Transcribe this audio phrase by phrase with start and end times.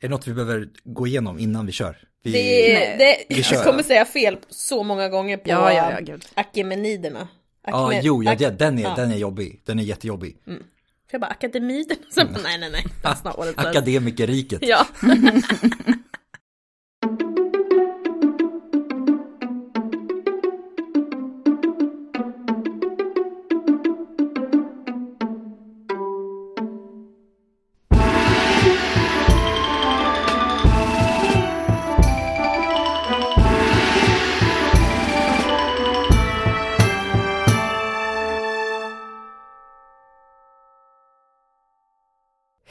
[0.00, 1.96] det något vi behöver gå igenom innan vi kör?
[2.22, 3.56] Vi, Det, det, Vi kör.
[3.56, 6.16] jag kommer säga fel så många gånger på Ja, ja, ja.
[6.34, 7.28] Akemeniderna.
[7.66, 8.94] Ja, Akme- jo, ja, det- den, är, ja.
[8.96, 9.62] den är jobbig.
[9.66, 10.36] Den är jättejobbig.
[10.44, 10.54] För
[11.10, 12.00] jag bara, akademiderna.
[12.10, 12.84] Så, nej, nej, nej.
[13.02, 13.68] Fastna året för.
[13.68, 14.58] Akademikerriket.
[14.62, 14.86] Ja.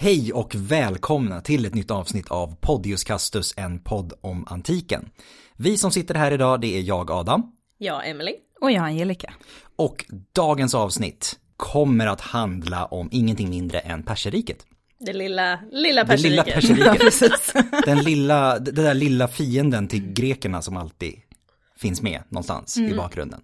[0.07, 5.09] Hej och välkomna till ett nytt avsnitt av Podius Castus, en podd om antiken.
[5.57, 7.51] Vi som sitter här idag, det är jag Adam.
[7.77, 8.33] ja, Emily.
[8.61, 9.33] Och jag Angelica.
[9.75, 14.65] Och dagens avsnitt kommer att handla om ingenting mindre än perserriket.
[14.99, 16.85] Det lilla, lilla Det lilla perseriket.
[16.85, 17.85] Ja, perserriket.
[17.85, 21.13] Den lilla, det där lilla fienden till grekerna som alltid
[21.77, 23.41] finns med någonstans i bakgrunden.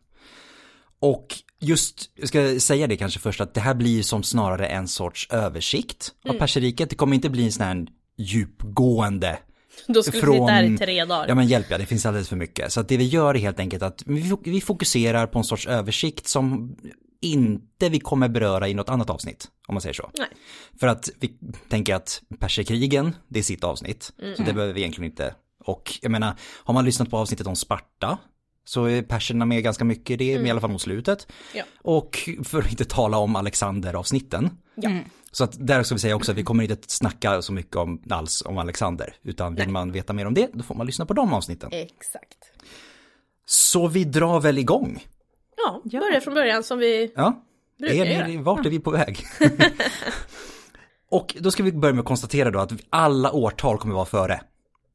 [1.03, 1.27] Och
[1.59, 5.27] just, jag ska säga det kanske först, att det här blir som snarare en sorts
[5.31, 6.89] översikt av perseriket.
[6.89, 7.87] Det kommer inte bli en sån här
[8.17, 9.39] djupgående
[9.87, 11.25] Då skulle vi sitta här i tre dagar.
[11.27, 12.71] Ja men hjälp ja, det finns alldeles för mycket.
[12.71, 14.03] Så att det vi gör är helt enkelt att
[14.43, 16.75] vi fokuserar på en sorts översikt som
[17.21, 20.11] inte vi kommer beröra i något annat avsnitt, om man säger så.
[20.17, 20.27] Nej.
[20.79, 21.33] För att vi
[21.69, 24.13] tänker att perserkrigen, det är sitt avsnitt.
[24.21, 24.35] Mm.
[24.35, 25.35] Så det behöver vi egentligen inte.
[25.65, 28.17] Och jag menar, har man lyssnat på avsnittet om Sparta
[28.65, 31.27] så är perserna med ganska mycket i det, i alla fall mot slutet.
[31.53, 31.63] Ja.
[31.81, 34.49] Och för att inte tala om Alexander-avsnitten.
[34.75, 34.91] Ja.
[35.31, 37.75] Så att där ska vi säga också att vi kommer inte att snacka så mycket
[37.75, 39.15] om, alls om Alexander.
[39.23, 41.69] Utan vill man veta mer om det, då får man lyssna på de avsnitten.
[41.73, 42.37] Exakt.
[43.45, 45.05] Så vi drar väl igång.
[45.57, 47.11] Ja, börja från början som vi...
[47.15, 47.43] Ja,
[47.79, 48.27] Brukar är göra.
[48.27, 49.25] ni, vart är vi på väg?
[51.09, 54.41] Och då ska vi börja med att konstatera då att alla årtal kommer vara före.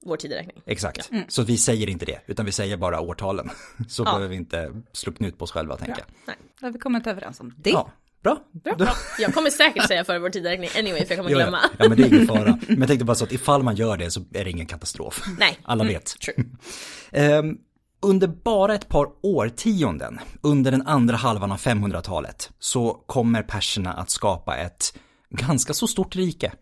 [0.09, 0.63] Vår tideräkning.
[0.67, 1.11] Exakt.
[1.29, 3.51] Så vi säger inte det, utan vi säger bara årtalen.
[3.89, 4.05] Så Ja.
[4.05, 6.07] behöver vi inte slå knut på oss själva, tänker jag.
[6.27, 6.37] Nej.
[6.61, 7.71] Då har vi kommit överens om det.
[7.71, 7.91] Ja,
[8.23, 8.39] bra.
[8.65, 8.75] Bra.
[8.75, 8.89] Bra.
[9.19, 11.59] Jag kommer säkert säga före vår tideräkning anyway, för jag kommer Jo, glömma.
[11.63, 11.69] ja.
[11.79, 12.59] ja, men det är ingen fara.
[12.69, 15.25] Men jag tänkte bara så att ifall man gör det så är det ingen katastrof.
[15.39, 15.59] Nej.
[15.63, 16.05] Alla vet.
[16.21, 16.45] True.
[17.13, 17.57] Ehm,
[18.03, 24.11] under bara ett par årtionden, under den andra halvan av 500-talet, så kommer perserna att
[24.11, 24.95] skapa ett
[25.31, 26.53] ganska så stort rike.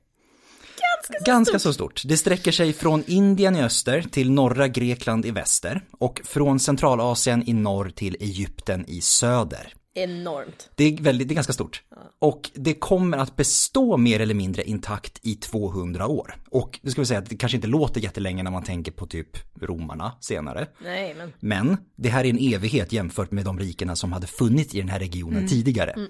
[1.08, 2.02] Ganska, så, ganska så stort.
[2.04, 7.48] Det sträcker sig från Indien i öster till norra Grekland i väster och från Centralasien
[7.48, 9.72] i norr till Egypten i söder.
[9.94, 10.70] Enormt.
[10.74, 11.82] Det är, väldigt, det är ganska stort.
[12.18, 16.34] Och det kommer att bestå mer eller mindre intakt i 200 år.
[16.50, 19.06] Och det ska vi säga att det kanske inte låter jättelänge när man tänker på
[19.06, 19.28] typ
[19.60, 20.66] romarna senare.
[20.82, 21.32] Nej, men.
[21.40, 24.88] Men det här är en evighet jämfört med de rikena som hade funnits i den
[24.88, 25.90] här regionen tidigare.
[25.90, 26.02] Eh,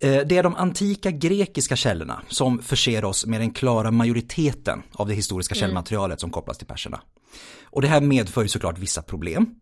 [0.00, 5.14] Det är de antika grekiska källorna som förser oss med den klara majoriteten av det
[5.14, 7.00] historiska källmaterialet som kopplas till perserna.
[7.64, 9.54] Och det här medför ju såklart vissa problem.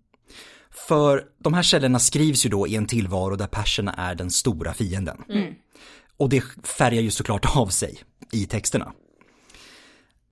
[0.88, 4.75] För de här källorna skrivs ju då i en tillvaro där perserna är den stora
[4.75, 5.25] fienden.
[6.16, 7.99] Och det färgar ju såklart av sig
[8.32, 8.93] i texterna.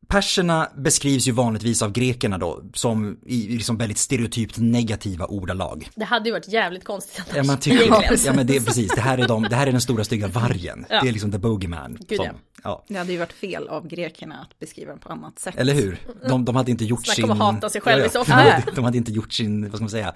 [0.08, 5.88] Perserna beskrivs ju vanligtvis av grekerna då som i liksom väldigt stereotypt negativa ordalag.
[5.94, 7.36] Det hade ju varit jävligt konstigt annars.
[7.36, 8.24] Ja, man tycker, Egentligen.
[8.24, 10.28] ja men det är precis, det här är, de, det här är den stora stygga
[10.28, 10.86] vargen.
[10.88, 11.02] Ja.
[11.02, 11.98] Det är liksom the bogeyman.
[12.08, 12.32] Gud, som, ja.
[12.62, 12.84] ja.
[12.88, 15.54] Det hade ju varit fel av grekerna att beskriva den på annat sätt.
[15.56, 15.98] Eller hur?
[16.28, 17.24] De, de hade inte gjort Snacka sin...
[17.24, 18.38] om att hata sig själv i så De fall.
[18.38, 20.14] hade, de hade inte gjort sin, vad ska man säga,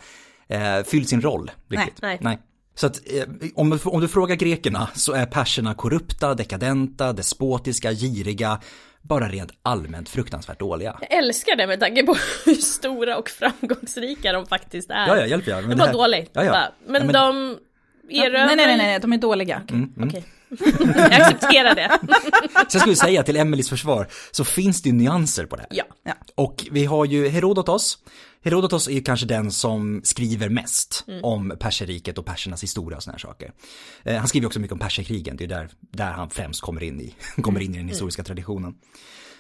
[0.49, 2.03] eh, fyllt sin roll riktigt.
[2.21, 2.39] Nej.
[2.75, 8.61] Så att eh, om, om du frågar grekerna så är perserna korrupta, dekadenta, despotiska, giriga,
[9.03, 10.99] bara rent allmänt fruktansvärt dåliga.
[11.01, 15.07] Jag älskar det med tanke på hur stora och framgångsrika de faktiskt är.
[15.07, 15.61] Ja, ja, hjälp ja.
[15.61, 16.31] Men Det det var här- dåligt.
[16.33, 16.53] Ja, ja.
[16.87, 17.59] Men, Ja, men- de
[18.11, 18.47] erövrar...
[18.47, 19.63] Nej, nej, nej, nej, de är dåliga.
[20.01, 20.25] Okej.
[20.97, 21.99] Jag accepterar det.
[22.69, 25.69] Så jag skulle säga till Emelies försvar så finns det ju nyanser på det här.
[25.71, 25.85] Ja.
[26.05, 26.13] Ja.
[26.35, 27.99] Och vi har ju Herodotos.
[28.45, 33.13] Herodotos är ju kanske den som skriver mest om perseriket och persernas historia och såna
[33.13, 33.53] här saker.
[34.05, 37.01] Eh, han skriver också mycket om perserkrigen, det är där, där han främst kommer in
[37.01, 38.75] i, kommer in i den historiska traditionen.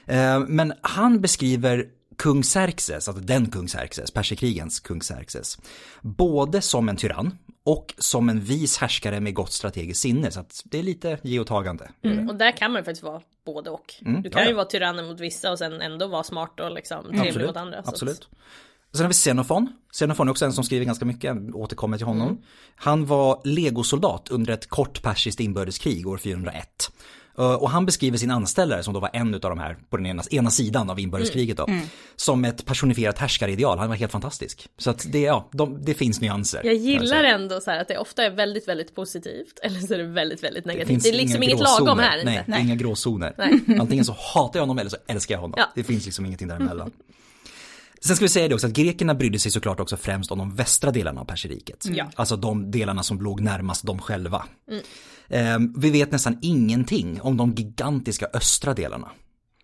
[0.07, 1.87] Eh, men han beskriver
[2.19, 5.59] kung Xerxes, alltså den kung Xerxes, perserkrigens kung Xerxes,
[6.03, 10.63] både som en tyrann och som en vis härskare med gott strategiskt sinne, så att
[10.65, 11.91] det är lite ge och tagande.
[12.29, 13.95] Och där kan man ju faktiskt vara både och.
[14.01, 14.31] Du kan Mm.
[14.33, 14.57] ja, ju ja.
[14.57, 17.73] vara tyrannen mot vissa och sen ändå vara smart och liksom trevlig Absolut, mot andra.
[17.83, 18.29] så att- absolut.
[18.93, 19.69] Sen har vi Xenofon.
[19.93, 22.43] Xenofon är också en som skriver ganska mycket, jag återkommer till honom.
[22.77, 26.91] Han var legosoldat under ett kort persiskt inbördeskrig år 401.
[27.39, 30.07] Eh, Och han beskriver sin anställare som då var en av de här på den
[30.07, 31.67] ena, ena sidan av inbördeskriget då.
[32.17, 34.69] Som ett personifierat härskarideal, han var helt fantastisk.
[34.79, 36.61] Så att det, ja, de, det finns nyanser.
[36.65, 37.35] Jag gillar säga.
[37.35, 40.45] ändå så här att det ofta är väldigt, väldigt positivt eller så är det väldigt,
[40.45, 40.89] väldigt Det negativt.
[40.89, 42.61] finns Det, är liksom inget lagom här Nej, inte.
[42.61, 43.35] inga gråzoner.
[43.81, 45.55] Antingen så hatar jag honom eller så älskar jag honom.
[45.59, 45.67] Ja.
[45.75, 46.91] Det finns liksom ingenting däremellan.
[48.05, 50.55] Sen ska vi säga det också att grekerna brydde sig såklart också främst om de
[50.55, 51.87] västra delarna av Perserriket.
[51.91, 52.11] Ja.
[52.15, 54.45] Alltså de delarna som låg närmast dem själva.
[55.29, 59.11] Ehm, vi vet nästan ingenting om de gigantiska östra delarna.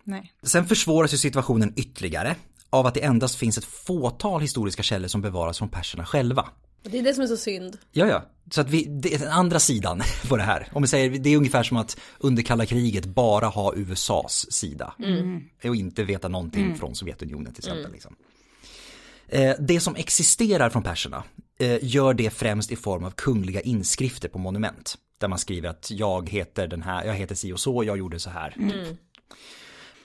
[0.03, 0.33] Nej.
[0.43, 2.35] Sen försvåras ju situationen ytterligare
[2.69, 6.49] av att det endast finns ett fåtal historiska källor som bevaras från perserna själva.
[6.83, 7.77] Det är det som är så synd.
[7.91, 8.25] Ja, ja.
[8.51, 10.69] Så att vi, det är den andra sidan på det här.
[10.73, 14.93] Om vi säger, det är ungefär som att under kalla kriget bara ha USAs sida.
[15.63, 17.91] Och inte veta någonting från Sovjetunionen till exempel.
[17.91, 18.15] Liksom.
[19.29, 21.23] Eh, Det som existerar från perserna
[21.59, 24.95] eh, gör det främst i form av kungliga inskrifter på monument.
[25.19, 28.19] Där man skriver att jag heter den här, jag heter si och så, jag gjorde
[28.19, 28.55] så här.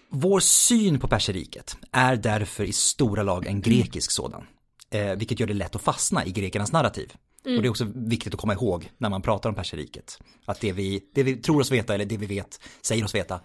[0.08, 4.46] Vår syn på perseriket är därför i stora lag en grekisk sådan.
[4.90, 7.12] Eh, vilket gör det lätt att fastna i grekernas narrativ.
[7.44, 10.18] Och det är också viktigt att komma ihåg när man pratar om perseriket.
[10.44, 13.40] Att det vi, det vi tror oss veta eller det vi vet, säger oss veta,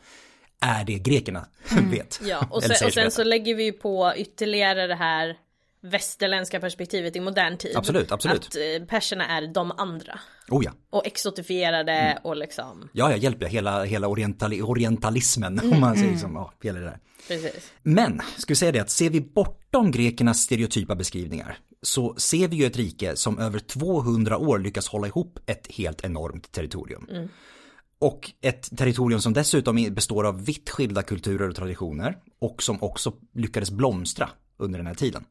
[0.62, 1.48] är det grekerna
[1.92, 2.22] vet.
[2.24, 5.36] Ja, och sen, och sen så lägger vi ju på ytterligare det här
[5.82, 7.78] västerländska perspektivet i modern tid.
[7.78, 8.48] Absolut, absolut.
[8.48, 10.20] Att eh, perserna är de andra.
[10.50, 10.72] Oh ja.
[10.90, 16.34] Och exotifierade och liksom, Ja, jag hjälper hela, hela orientali, orientalismen om man säger som,
[16.36, 17.00] ja, hela det där.
[17.28, 17.72] precis.
[17.84, 22.56] Men, ska vi säga det att ser vi bortom grekernas stereotypa beskrivningar så ser vi
[22.56, 27.30] ju ett rike som över 200 år lyckas hålla ihop ett helt enormt territorium.
[28.00, 33.14] Och ett territorium som dessutom består av vitt skilda kulturer och traditioner och som också
[33.34, 35.24] lyckades blomstra under den här tiden.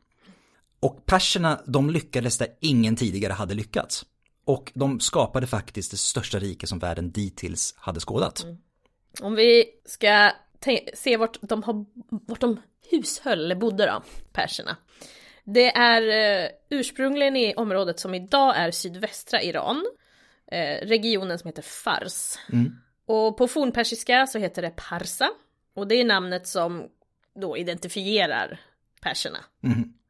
[0.81, 4.06] Och perserna, de lyckades där ingen tidigare hade lyckats.
[4.44, 8.46] Och de skapade faktiskt det största rike som världen dittills hade skådat.
[9.20, 10.32] Om vi ska
[10.94, 11.84] se vart de, har,
[12.26, 14.02] vart de hushöll eller bodde då,
[14.32, 14.76] perserna.
[15.44, 16.02] Det är
[16.44, 19.87] eh, ursprungligen i området som idag är sydvästra Iran.
[20.52, 22.38] Eh, regionen som heter Fars.
[23.06, 25.31] Och på fornpersiska så heter det Parsa.
[25.75, 26.88] Och det är namnet som
[27.40, 28.61] då identifierar
[29.00, 29.38] perserna.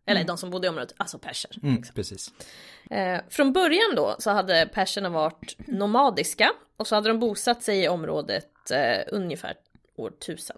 [0.06, 1.50] Eller de som bodde i området, alltså perser.
[1.62, 2.32] Mm, precis.
[2.90, 7.84] Eh, från början då så hade perserna varit nomadiska och så hade de bosatt sig
[7.84, 9.54] i området eh, ungefär
[9.96, 10.56] år 1000.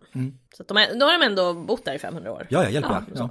[0.56, 2.46] Så att de, är, då har de ändå bott där i 500 år.
[2.50, 2.90] Ja, jag hjälper.
[2.90, 3.22] Ja, så.
[3.22, 3.30] ja.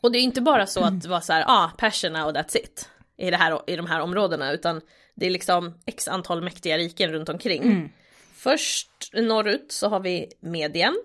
[0.00, 2.56] Och det är inte bara så att det var så här, ah, perserna och that's
[2.56, 2.88] it.
[3.16, 4.80] I, det här, I de här områdena, utan
[5.14, 7.92] det är liksom x antal mäktiga riken runt omkring.
[8.34, 10.96] Först norrut så har vi Medien.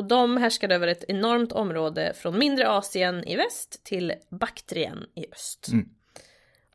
[0.00, 5.26] Och de härskade över ett enormt område från mindre Asien i väst till Baktrien i
[5.32, 5.68] öst.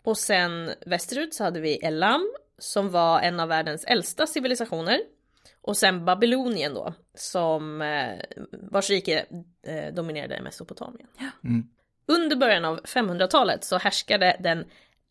[0.04, 5.00] Och sen västerut så hade vi Elam som var en av världens äldsta civilisationer.
[5.62, 8.20] Och sen Babylonien då, som eh,
[8.52, 9.26] vars rike
[9.68, 11.08] eh, dominerade Mesopotamien.
[12.06, 14.66] Under början av 500-talet så härskade den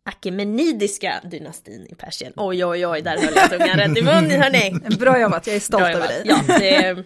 [0.04, 2.32] Akemenidiska dynastin i Persien.
[2.36, 4.96] Oj, oj, oj, där höll jag tungan rätt i munnen hörni.
[4.98, 6.46] Bra jobbat, jag är stolt Bra över jobbat.
[6.46, 6.72] dig.
[6.72, 7.04] Ja, det...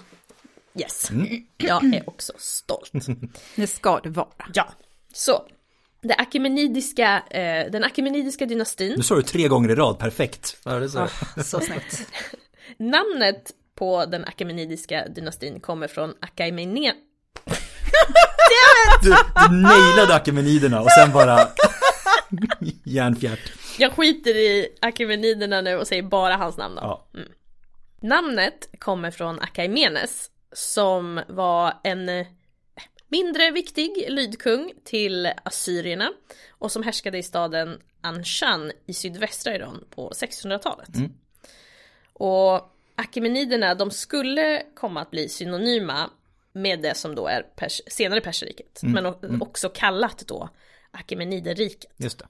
[0.80, 1.10] Yes.
[1.56, 2.92] Jag är också stolt.
[3.56, 4.28] Det ska du vara.
[4.54, 4.69] Ja,
[5.12, 5.42] så.
[6.02, 10.56] Det akemenidiska, eh, den akemenidiska dynastin, Nu sa du tre gånger i rad, perfekt.
[10.64, 11.08] Ja, det är så.
[11.44, 12.06] Så snyggt.
[12.76, 16.92] namnet på den akemenidiska dynastin kommer från Achaemene...
[19.02, 19.10] Du,
[19.48, 21.48] du nailade Akemeniderna och sen bara
[22.84, 23.52] järnfjärt.
[23.78, 26.80] Jag skiter i Akemeniderna nu och säger bara hans namn då.
[26.82, 27.06] Ja.
[28.00, 32.27] Namnet kommer från Akaimenes som var en eh,
[33.09, 36.11] mindre viktig lydkung till assyrierna
[36.50, 40.88] och som härskade i staden Anshan i sydvästra Iran på 600-talet.
[42.12, 46.11] Och Akemeniderna de skulle komma att bli synonyma
[46.52, 50.49] med det som då är pers senare perserriket, men o- också kallat då
[50.90, 51.90] Akemeniderriket.
[51.97, 52.26] Just det.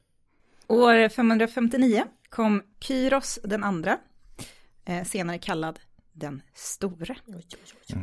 [0.66, 3.98] År 559 kom Kyros den andra,
[4.84, 5.78] eh, senare kallad
[6.18, 7.44] den store, oj,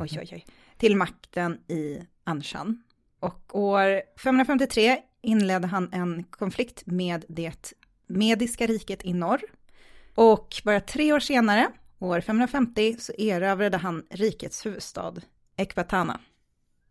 [0.00, 0.44] oj, oj,
[0.76, 2.82] till makten i Anshan.
[3.20, 7.72] Och år 553 inledde han en konflikt med det
[8.06, 9.40] mediska riket i norr.
[10.14, 11.68] Och bara tre år senare,
[11.98, 15.14] år 550, så erövrade han rikets huvudstad
[15.56, 16.20] Ekbatana.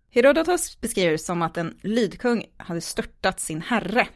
[0.10, 4.08] Herodotos beskriver det som att en lydkung hade störtat sin herre,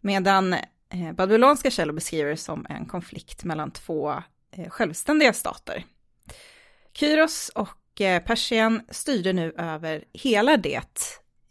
[0.00, 5.84] medan eh, babylonska källor beskriver det som en konflikt mellan två eh, självständiga stater.
[6.94, 10.82] Kyros och eh, Persien styrde nu över hela det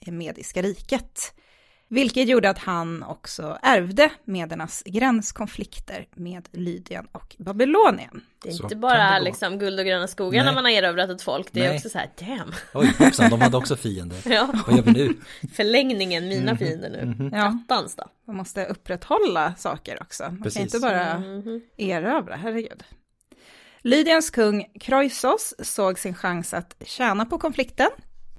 [0.05, 1.33] mediska riket.
[1.91, 8.21] Vilket gjorde att han också ärvde Medernas gränskonflikter med Lydien och Babylonien.
[8.43, 11.21] Det är Så inte bara liksom guld och gröna skogar när man har erövrat ett
[11.21, 11.75] folk, det är Nej.
[11.77, 12.51] också så här, damn.
[12.73, 14.17] Oj, hoppsan, de hade också fiender.
[14.25, 15.13] Ja, Vad gör vi nu?
[15.53, 16.57] förlängningen mina Mhm.
[16.57, 17.29] fiender nu.
[17.33, 18.03] Ja, Attans då.
[18.27, 20.23] man måste upprätthålla saker också.
[20.23, 20.55] Man Precis.
[20.57, 21.61] kan inte bara Mhm.
[21.77, 22.83] erövra, herregud.
[23.81, 27.89] Lydiens kung Kroisos såg sin chans att tjäna på konflikten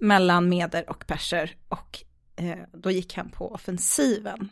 [0.00, 1.98] mellan meder och perser och
[2.36, 4.48] eh, då gick han på offensiven.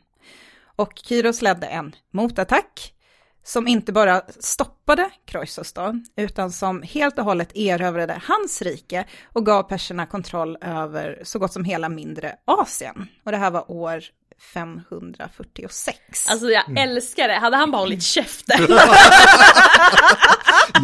[0.77, 2.95] Och Kyros ledde en motattack
[3.43, 9.47] som inte bara stoppade Kroisos då, utan som helt och hållet erövrade hans rike och
[9.47, 13.09] gav perserna kontroll över så gott som hela mindre Asien.
[13.25, 14.05] Och det här var år
[14.41, 15.99] 546.
[16.29, 18.67] Alltså jag älskar det, hade han bara hållit käften.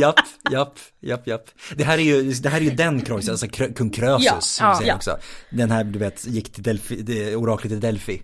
[0.01, 0.21] Japp,
[0.51, 1.45] japp, japp, japp.
[1.77, 4.67] Det här är ju, det här är ju den Kroisos, alltså kung Krösus, Ja, som
[4.67, 4.97] ja, säger ja.
[4.97, 5.17] också.
[5.51, 8.23] Den här, du vet, gick till Delphi, det, oraklet i Delphi.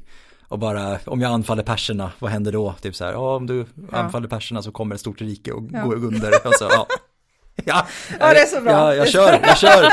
[0.48, 2.74] Och bara, om jag anfaller perserna, vad händer då?
[2.82, 5.82] Typ så här, ja om du anfaller perserna så kommer ett stort rike och Ja.
[5.84, 6.46] går under.
[6.46, 6.86] Och så, ja.
[7.66, 7.86] Ja,
[8.20, 8.72] Ja, det är så bra.
[8.72, 9.82] Ja, jag kör, jag kör.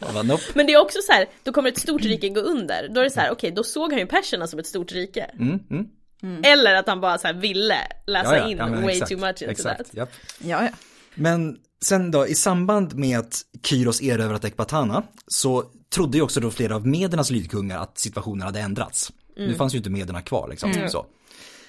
[0.00, 0.42] Jag bara, nope.
[0.54, 2.88] Men det är också så här, då kommer ett stort rike gå under.
[2.88, 5.30] Då är det så här, okej då såg han ju perserna som ett stort rike.
[5.38, 5.60] Mm,
[6.22, 6.44] mm.
[6.44, 7.76] Eller att han bara så här ville
[8.06, 9.88] läsa Ja, ja, in ja, men way exakt, too much into exakt, that.
[9.90, 10.06] Ja,
[10.38, 10.68] ja.
[11.14, 15.64] Men sen då, i samband med att Kyros erövrat Ekbatana så
[15.94, 19.12] trodde ju också då flera av medernas lydkungar att situationen hade ändrats.
[19.36, 20.72] Nu fanns ju inte mederna kvar liksom.
[20.88, 21.06] Så.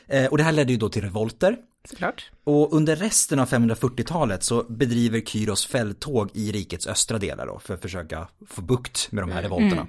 [0.10, 1.58] Eh, och det här ledde ju då till revolter.
[1.90, 2.32] Såklart.
[2.44, 7.74] Och under resten av 540-talet så bedriver Kyros fälttåg i rikets östra delar då för
[7.74, 9.88] att försöka få bukt med de här revolterna.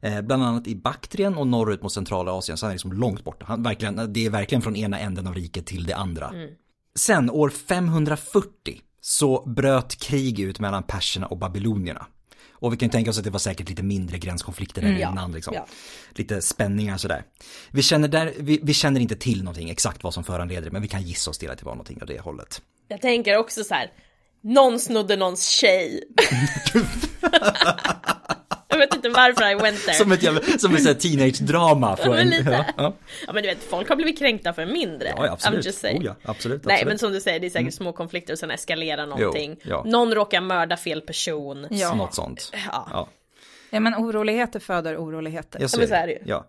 [0.00, 3.24] Eh, bland annat i Baktrien och norrut mot centrala Asien, så han är liksom långt
[3.24, 3.44] borta.
[3.48, 6.32] Han, verkligen, det är verkligen från ena änden av riket till det andra.
[6.96, 12.06] Sen år 540 så bröt krig ut mellan perserna och babylonierna.
[12.64, 15.10] Och vi kan ju tänka oss att det var säkert lite mindre gränskonflikter än Ja,
[15.10, 15.54] innan liksom.
[15.54, 15.66] ja.
[16.14, 17.24] Lite spänningar sådär.
[17.70, 20.82] Vi känner, där, vi, vi känner inte till någonting exakt vad som föranleder det, men
[20.82, 22.62] vi kan gissa oss till att det var någonting av det hållet.
[22.88, 23.92] Jag tänker också så här,
[24.42, 26.02] någon snodde någons tjej.
[28.80, 29.94] jag vet inte varför I went there.
[29.94, 31.96] Som ett jävla, som ett teenage-drama.
[31.96, 32.50] från- men lite.
[32.50, 32.94] Ja, ja.
[33.26, 35.12] Ja men du vet, folk har blivit kränkta för mindre.
[35.16, 35.64] ja, absolut.
[35.66, 35.98] Just saying.
[36.00, 36.88] Oh, ja, absolut, Nej absolut.
[36.88, 39.56] men som du säger, det är säkert små konflikter och sen eskalerar någonting.
[39.62, 39.82] ja.
[39.86, 41.66] Någon råkar mörda fel person.
[41.70, 41.94] Ja.
[41.94, 42.50] Något sånt.
[42.52, 42.88] Ja.
[42.92, 43.08] Ja,
[43.70, 45.60] Ja, men oroligheter föder oroligheter.
[45.60, 46.18] jag ser men så är det ju.
[46.24, 46.46] Ja.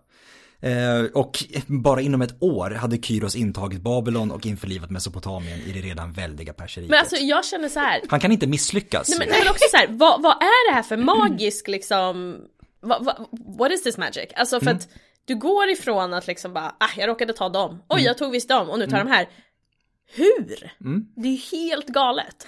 [0.66, 5.80] Eh, och bara inom ett år hade Kyros intagit Babylon och införlivat Mesopotamien i det
[5.80, 6.90] redan väldiga perseriket.
[6.90, 8.00] Men alltså jag känner så här.
[8.08, 9.08] Han kan inte misslyckas.
[9.08, 12.36] Nej men, nej, men också så här, vad, vad är det här för magisk liksom,
[12.80, 13.26] vad, vad,
[13.58, 14.26] what is this magic?
[14.34, 14.88] Alltså för att
[15.24, 18.48] du går ifrån att liksom bara, ah jag råkade ta dem, oj jag tog visst
[18.48, 19.28] dem och nu tar de här.
[20.14, 20.72] Hur?
[21.16, 22.46] Det är ju helt galet.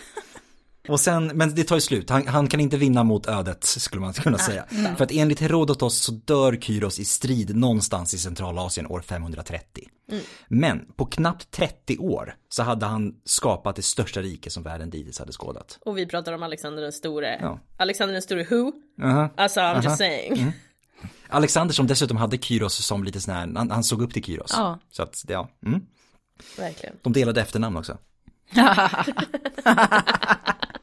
[0.89, 2.11] Och sen, men det tar ju slut.
[2.11, 4.65] Han, han kan inte vinna mot ödet skulle man kunna säga.
[4.97, 9.85] För att enligt Herodotos så dör Kyros i strid någonstans i Centralasien år 530.
[10.49, 15.19] Men på knappt 30 år så hade han skapat det största rike som världen dittills
[15.19, 15.79] hade skådat.
[15.81, 17.39] Och vi pratar om Alexander den store.
[17.41, 17.61] Ja.
[17.77, 18.73] Alexander den store who?
[19.03, 19.31] Aha.
[19.37, 20.53] Alltså I'm just saying.
[21.29, 24.53] Alexander som dessutom hade Kyros som lite sån här, han, han såg upp till Kyros.
[24.57, 24.79] Ja.
[24.91, 25.49] Så att, ja.
[25.67, 25.81] Mm.
[26.59, 26.97] Verkligen.
[27.03, 27.99] De delade efternamn också.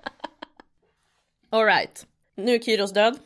[1.55, 2.05] Alright.
[2.37, 3.17] Nu är Kyros död.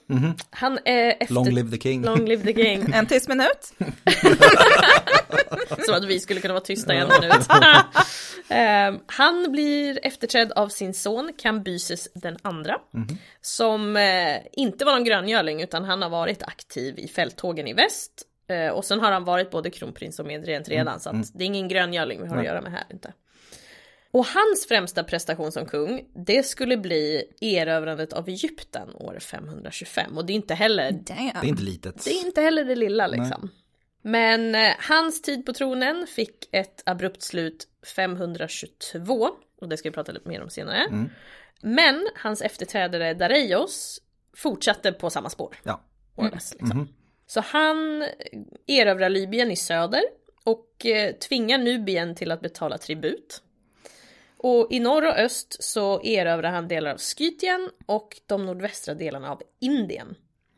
[0.50, 1.34] Han är efter...
[1.34, 2.04] Long live the king.
[2.04, 2.94] Long live the king.
[2.94, 3.74] En tyst minut.
[5.86, 7.48] Så att vi skulle kunna vara tysta i en minut.
[8.52, 12.78] Ehm, han blir efterträdd av sin son Kambyses den andra.
[13.42, 18.24] Som eh, inte var någon gröngöling utan han har varit aktiv i fälttågen i väst.
[18.48, 21.46] Eh, och sen har han varit både kronprins och medregent redan så att det är
[21.46, 23.14] ingen gröngöling vi har att göra med här inte.
[24.12, 30.18] Och hans främsta prestation som kung, det skulle bli erövrandet av Egypten år 525.
[30.18, 32.04] Och det är inte heller Det är inte litet.
[32.06, 33.50] det är inte heller det lilla liksom.
[34.02, 39.30] Men eh, hans tid på tronen fick ett abrupt slut 522
[39.62, 41.10] och det ska vi prata lite mer om senare.
[41.62, 44.02] Men hans efterträdare Dareios
[44.38, 45.56] fortsatte på samma spår.
[45.64, 45.82] Ja.
[46.32, 46.88] less, liksom.
[47.28, 48.06] Så han
[48.68, 50.02] erövrar Libyen i söder
[50.44, 53.44] och eh, tvingar Nubien till att betala tribut.
[54.42, 59.32] Och i norr och öst så erövrar han delar av Skytien och de nordvästra delarna
[59.32, 60.16] av Indien.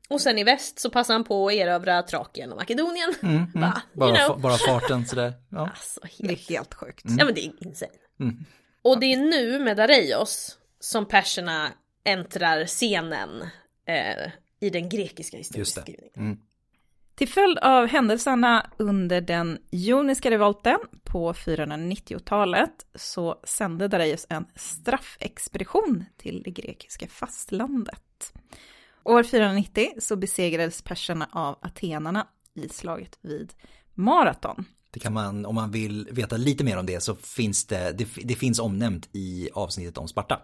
[0.09, 3.13] Och sen i väst så passar han på att erövra Trakien och Makedonien.
[3.21, 3.27] Va?
[3.27, 3.45] You
[3.93, 4.37] Bara, know.
[4.37, 5.33] fa- bara farten sådär.
[5.49, 5.59] Ja.
[5.69, 6.49] Alltså, Det är helt...
[6.49, 7.01] helt sjukt.
[7.19, 7.91] Ja men det är insane.
[8.81, 11.67] Och det är nu med Dareios som perserna
[12.03, 13.41] äntrar scenen
[13.87, 15.59] eh, i den grekiska Just det.
[15.59, 16.41] historieskrivningen.
[17.21, 26.05] Till följd av händelserna under den joniska revolten på 490-talet så sände Dareios en straffexpedition
[26.17, 28.33] till det grekiska fastlandet.
[29.03, 33.53] År 490 så besegrades perserna av atenarna i slaget vid
[33.93, 34.65] Maraton.
[34.91, 38.07] Det kan man, om man vill veta lite mer om det så finns det, det,
[38.23, 40.41] det finns omnämnt i avsnittet om Sparta.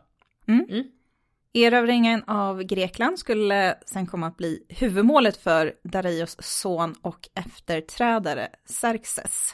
[1.64, 9.54] Erövringen av Grekland skulle sen komma att bli huvudmålet för Dareios son och efterträdare Xerxes.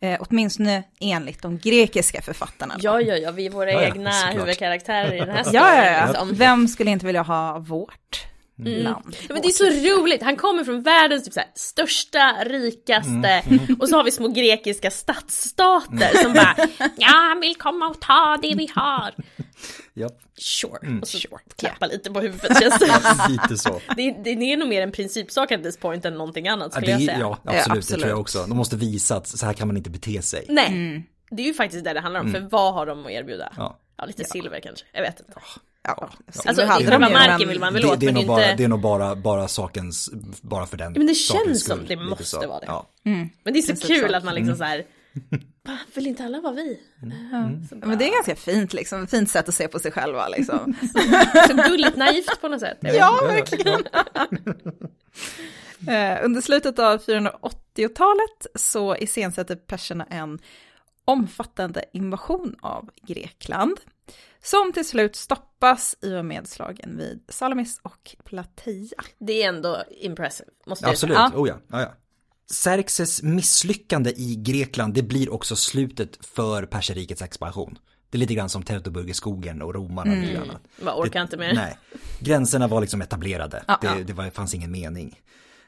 [0.00, 2.74] Eh, åtminstone enligt de grekiska författarna.
[2.78, 4.36] Ja, ja, ja, vi är våra Ja, ja, egna såklart.
[4.42, 5.84] huvudkaraktärer i den här Ja, storyn.
[5.84, 6.06] ja, ja.
[6.08, 6.34] liksom.
[6.34, 8.26] Vem skulle inte vilja ha vårt
[8.58, 9.16] land?
[9.20, 9.64] Ja, men det är så
[10.00, 13.42] roligt, han kommer från världens typ så här, största, rikaste
[13.80, 16.54] och så har vi små grekiska stadsstater som bara
[16.96, 19.14] ja, han vill komma och ta det vi har.
[19.94, 20.08] Ja,
[20.38, 21.18] Sure, och så
[21.56, 23.28] klappa lite på huvudet känns det.
[23.28, 23.80] lite så.
[23.96, 24.10] det.
[24.10, 26.92] Det är nog mer en principsak at this point än någonting annat Ja, skulle det,
[26.92, 27.18] jag säga.
[27.18, 28.00] ja absolut, det absolut.
[28.00, 28.46] tror jag också.
[28.46, 30.46] De måste visa att så här kan man inte bete sig.
[30.48, 33.52] Nej, det är ju faktiskt det det handlar om, för vad har de att erbjuda?
[33.56, 33.80] Ja.
[33.98, 35.32] Ja, lite silver kanske, jag vet inte.
[35.82, 38.26] Ja, Alltså, det det- ju, marken vill man väl Det, åt, det, är men nog
[38.26, 38.54] bara, inte...
[38.56, 40.10] det är nog bara, bara sakens,
[40.42, 42.66] bara för den men det känns som det måste vara det.
[42.66, 42.86] Ja.
[43.02, 44.16] Men det är så Precis kul så.
[44.16, 44.84] att man liksom så här.
[45.66, 46.80] "Va, vill inte alla vara vi?
[47.32, 50.74] Ja, Men det är ganska fint liksom, fint sätt att se på sig själva liksom.
[51.48, 52.78] Så gulligt naivt på något sätt.
[52.80, 53.82] Ja, verkligen.
[55.88, 60.38] Eh, Under slutet av 480-talet så iscensätter perserna en
[61.04, 63.80] omfattande invasion av Grekland
[64.42, 69.02] som till slut stoppas i och med slagen vid Salamis och Plataea.
[69.18, 71.32] Det är ändå impressive, måste jag Absolut, säga.
[71.34, 71.56] oh ja.
[71.68, 71.94] ja, ja.
[72.52, 77.78] Xerxes misslyckande i Grekland, det blir också slutet för perserikets expansion.
[78.10, 80.62] Det är lite grann som Teutoburgerskogen och romarna och mycket annat.
[80.84, 81.54] Jag orkar inte mer.
[81.54, 81.78] Nej,
[82.20, 83.64] gränserna var liksom etablerade.
[83.68, 85.20] Ja, det det var, fanns ingen mening.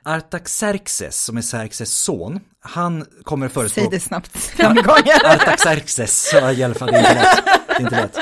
[0.04, 3.90] Artaxerxes, som är Xerxes son, han kommer Säg förespråka...
[3.90, 5.26] det snabbt fem gånger.
[5.26, 7.44] Artaxerxes, så i alla fall, det är inte lätt.
[7.66, 8.16] Det är inte lätt.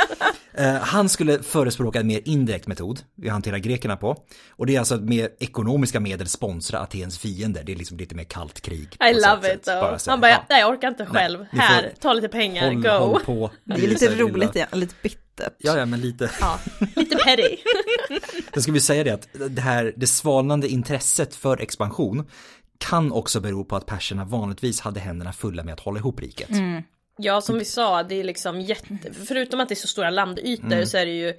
[0.58, 4.16] Eh, han skulle förespråka en mer indirekt metod vi hanterar grekerna på.
[4.50, 7.62] Och det är alltså att med ekonomiska medel sponsra Atens fiender.
[7.64, 8.88] Det är liksom lite mer kallt krig.
[8.94, 9.80] I på sätt- love it though.
[9.80, 11.38] Bara Han bara, ja, nej jag orkar inte själv.
[11.50, 12.88] får- Här, ta lite pengar, håll, go.
[12.88, 13.50] håll på.
[13.64, 15.54] Det är lite roligt igen, lite bittert.
[15.58, 16.30] Ja, ja, men lite.
[16.40, 16.58] Ja,
[16.96, 17.56] lite petty.
[18.52, 22.26] Då ska vi säga det att det här, det svalnande intresset för expansion
[22.78, 26.48] kan också bero på att perserna vanligtvis hade händerna fulla med att hålla ihop riket.
[27.18, 29.12] Ja, som vi sa, det är liksom jätte...
[29.26, 30.86] Förutom att det är så stora landytor Mm.
[30.86, 31.34] så är det ju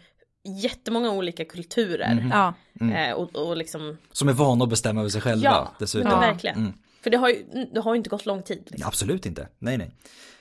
[0.63, 2.13] jättemånga olika kulturer.
[2.15, 2.29] Mhm.
[2.31, 2.53] Ja,
[2.95, 6.11] Eh, och, och liksom, Som är vana att bestämma över sig själva ja, dessutom.
[6.11, 6.31] men Ja.
[6.31, 6.73] verkligen.
[7.01, 8.63] För det har ju, det har inte gått lång tid.
[8.67, 8.87] Liksom.
[8.87, 9.91] Absolut inte, nej nej.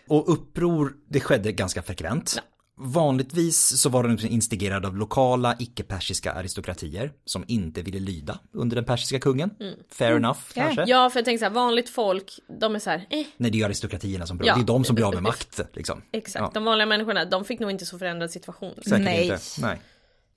[0.09, 2.43] Och uppror, det skedde ganska frekvent.
[2.79, 8.77] Vanligtvis så var de liksom instigerade av lokala icke-persiska aristokratier som inte ville lyda under
[8.77, 9.51] den persiska kungen.
[9.93, 10.63] Fair enough Ja.
[10.63, 10.85] kanske.
[10.87, 13.57] Ja, för jag tänker så här, vanligt folk, de är så här, eh, Nej, det
[13.57, 14.55] är ju aristokratierna som blir, Ja.
[14.55, 16.03] det är de som blir av med makt liksom.
[16.13, 16.43] exakt.
[16.43, 16.51] Ja.
[16.55, 18.75] De vanliga människorna, de fick nog inte så förändrad situation.
[18.77, 19.23] Säkert Nej.
[19.25, 19.39] inte.
[19.61, 19.81] Nej.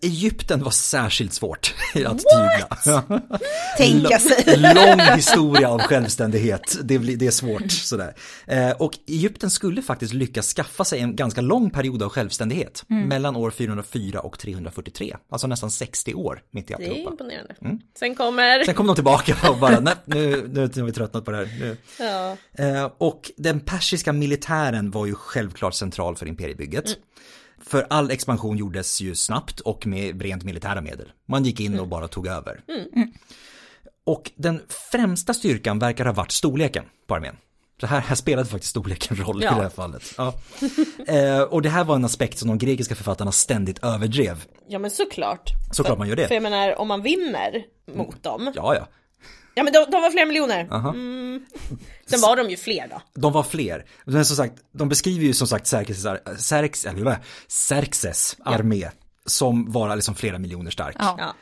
[0.01, 3.03] Egypten var särskilt svårt att tygla.
[3.77, 4.57] tänka sig.
[4.57, 8.13] Lång historia av självständighet, det, det är svårt sådär.
[8.47, 13.35] Eh, och Egypten skulle faktiskt lyckas skaffa sig en ganska lång period av självständighet mellan
[13.35, 17.11] år 404 och 343, alltså nästan 60 år mitt i Det är alltihopa.
[17.11, 17.55] imponerande.
[17.99, 18.63] Sen kommer...
[18.63, 21.49] Sen kom de tillbaka och bara, nej, nu, nu har vi tröttnat på det här.
[21.59, 21.77] Nu.
[21.99, 22.37] Ja.
[22.65, 26.85] Eh, och den persiska militären var ju självklart central för imperiebygget.
[27.61, 31.11] För all expansion gjordes ju snabbt och med rent militära medel.
[31.27, 32.61] Man gick in och bara tog över.
[34.05, 37.35] Och den främsta styrkan verkar ha varit storleken på armén.
[37.81, 39.51] Så här, här spelade faktiskt storleken roll Ja.
[39.51, 40.13] i det här fallet.
[40.17, 40.33] Ja.
[41.07, 44.45] eh, och det här var en aspekt som de grekiska författarna ständigt överdrev.
[44.67, 45.49] ja, men såklart.
[45.71, 46.27] Såklart man gör det.
[46.27, 47.63] För jag menar, om man vinner
[47.95, 48.51] mot dem.
[48.55, 48.87] Ja, ja.
[49.59, 50.67] Ja, men de, de var flera miljoner.
[50.71, 50.89] Aha.
[50.89, 51.45] Mm.
[52.09, 53.01] Sen var de ju fler då.
[53.21, 53.85] De var fler.
[54.05, 56.05] Men som sagt, de beskriver ju som sagt Xerxes,
[56.37, 56.93] Xerxes?
[57.47, 58.89] Xerxes armé
[59.25, 60.95] som var liksom flera miljoner stark.
[60.99, 61.15] Ja.
[61.19, 61.35] Ja,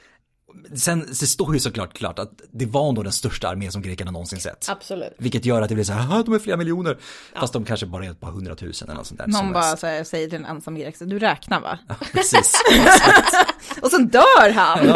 [0.75, 4.11] Sen det står ju såklart klart att det var nog den största armén som grekerna
[4.11, 4.69] någonsin sett.
[4.69, 5.13] absolut.
[5.17, 6.97] Vilket gör att det blir så här, "Ah, de är flera miljoner.
[7.39, 9.27] Fast de kanske bara är ett par hundratusen eller något sånt där.
[9.27, 11.79] Någon bara här, säger till en ensam grek, så du räknar va?
[12.13, 12.53] Precis.
[13.81, 14.87] Och sen dör han!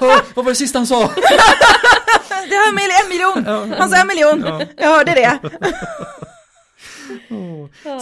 [0.00, 1.10] Vad vad var det sista han sa?
[2.52, 3.72] Det här med en miljon!
[3.78, 4.66] Han sa en miljon!
[4.76, 5.40] Jag hörde det!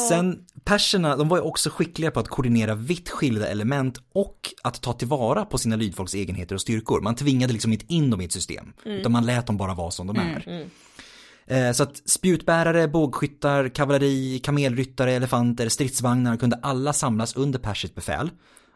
[0.08, 4.80] Sen perserna, de var ju också skickliga på att koordinera vitt skilda element och att
[4.82, 7.00] ta tillvara på sina lydfolks egenheter och styrkor.
[7.00, 9.90] Man tvingade liksom inte in dem i ett system, utan man lät dem bara vara
[9.90, 10.66] som de är.
[11.46, 18.30] Eh, Så att spjutbärare, bågskyttar, kavalleri, kamelryttare, elefanter, stridsvagnar kunde alla samlas under persiskt befäl.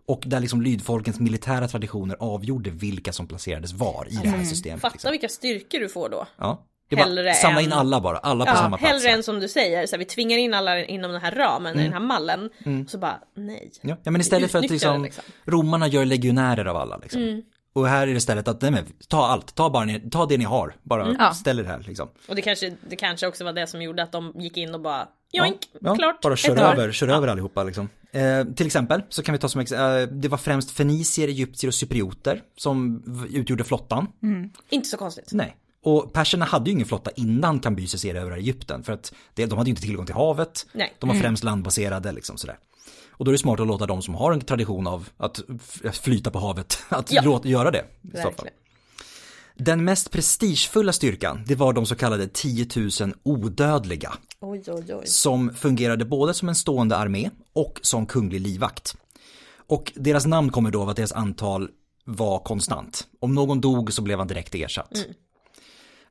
[0.07, 4.81] Och där liksom lydfolkens militära traditioner avgjorde vilka som placerades var i det här systemet.
[4.81, 5.11] Fatta Liksom.
[5.11, 6.27] vilka styrkor du får då.
[6.38, 6.64] Ja.
[6.88, 8.93] Det var Hellre samla in alla bara, alla på Ja, samma plats.
[8.93, 11.81] hellre än som du säger, så här, vi tvingar in alla inom den här ramen,
[11.81, 12.51] i den här mallen.
[12.88, 13.71] Så bara, nej.
[13.83, 15.25] Ja, ja men istället för att liksom, liksom.
[15.45, 17.43] romarna gör legionärer av alla liksom.
[17.73, 20.38] Och här är det istället att, nej men, ta allt, ta bara ni, ta det
[20.38, 21.35] ni har, bara Ja.
[21.35, 22.09] ställ er här liksom.
[22.29, 24.81] Och det kanske, det kanske också var det som gjorde att de gick in och
[24.81, 26.21] bara joink, Ja, klart.
[26.23, 27.88] bara kör över, kör över allihopa liksom.
[28.14, 31.68] Eh, till exempel så kan vi ta som exempel, eh, det var främst fenicier, egyptier
[31.68, 34.07] och cyprioter som utgjorde flottan.
[34.70, 35.29] Inte så konstigt.
[35.33, 35.57] Nej.
[35.83, 39.68] Och perserna hade ju ingen flotta innan Kambyses erövrade Egypten för att det, de hade
[39.68, 40.66] ju inte tillgång till havet.
[40.72, 40.92] Nej.
[40.98, 42.59] De var främst landbaserade liksom sådär.
[43.11, 45.40] Och då är det smart att låta de som har en tradition av att
[45.92, 47.22] flyta på havet, att Ja.
[47.22, 47.85] låta, göra det.
[48.03, 48.55] Verkligen.
[49.57, 52.90] Den mest prestigefulla styrkan, det var de så kallade 10 000
[53.23, 54.12] odödliga.
[54.40, 55.07] Oj, oj, oj.
[55.07, 58.97] Som fungerade både som en stående armé och som kunglig livvakt.
[59.67, 61.69] Och deras namn kommer då av att deras antal
[62.05, 63.07] var konstant.
[63.21, 65.07] Om någon dog så blev han direkt ersatt.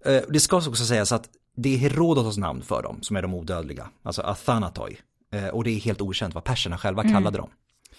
[0.05, 3.33] Eh, Det ska också sägas att det är Herodotos namn för dem som är de
[3.33, 4.97] odödliga, alltså Athanatoi.
[5.33, 7.49] Eh, Och det är helt okänt vad perserna själva kallade dem.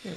[0.05, 0.11] Eh,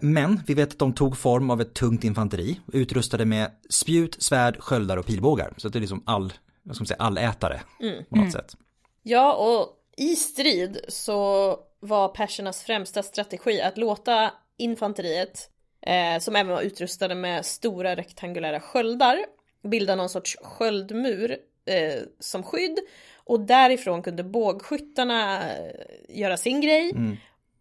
[0.00, 4.56] Men vi vet att de tog form av ett tungt infanteri, utrustade med spjut, svärd,
[4.60, 5.54] sköldar och pilbågar.
[5.56, 7.60] Så det är liksom all, vad ska man säga, allätare
[8.08, 8.56] på något sätt.
[9.02, 15.50] Ja, och i strid så var persernas främsta strategi att låta infanteriet,
[15.86, 19.18] eh, som även var utrustade med stora rektangulära sköldar,
[19.62, 21.30] bilda någon sorts sköldmur
[21.66, 22.78] eh, som skydd.
[23.26, 25.70] Och därifrån kunde bågskyttarna eh,
[26.08, 26.92] göra sin grej.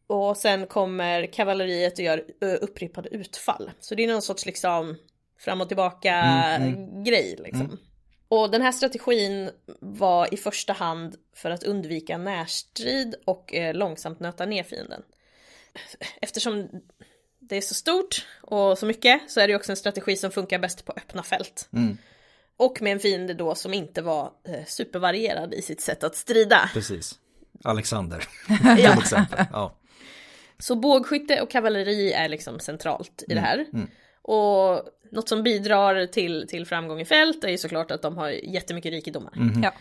[0.08, 3.72] Och sen kommer kavalleriet och gör eh, upprepade utfall.
[3.80, 4.96] Så det är någon sorts liksom
[5.40, 6.24] fram och tillbaka
[7.06, 7.80] grej liksom.
[8.28, 14.20] Och den här strategin var i första hand för att undvika närstrid och eh, långsamt
[14.20, 15.02] nöta ner fienden.
[16.22, 16.70] Eftersom
[17.40, 20.60] det är så stort och så mycket så är det också en strategi som funkar
[20.60, 21.70] bäst på öppna fält.
[22.58, 26.70] Och med en fiende då som inte var eh, supervarierad i sitt sätt att strida.
[26.74, 27.20] Precis.
[27.64, 28.28] Alexander,
[28.76, 29.46] till exempel.
[29.52, 29.76] Ja.
[30.64, 33.66] Så bågskytte och kavalleri är liksom centralt i det här.
[34.22, 38.30] Och något som bidrar till, till framgång i fält är ju såklart att de har
[38.30, 39.34] jättemycket rikedomar.
[39.64, 39.74] Ja.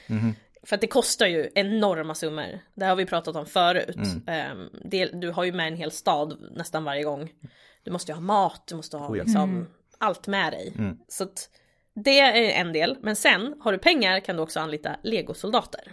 [0.62, 2.58] För att det kostar ju enorma summor.
[2.74, 3.96] Det har vi pratat om förut.
[4.26, 7.32] Ehm, det, du har ju med en hel stad nästan varje gång.
[7.82, 9.24] Du måste ju ha mat, du måste ha Oh ja.
[9.24, 9.66] liksom
[9.98, 10.72] allt med dig.
[11.08, 11.48] Så att
[11.94, 12.96] det är en del.
[13.00, 15.92] Men sen, har du pengar kan du också anlita legosoldater.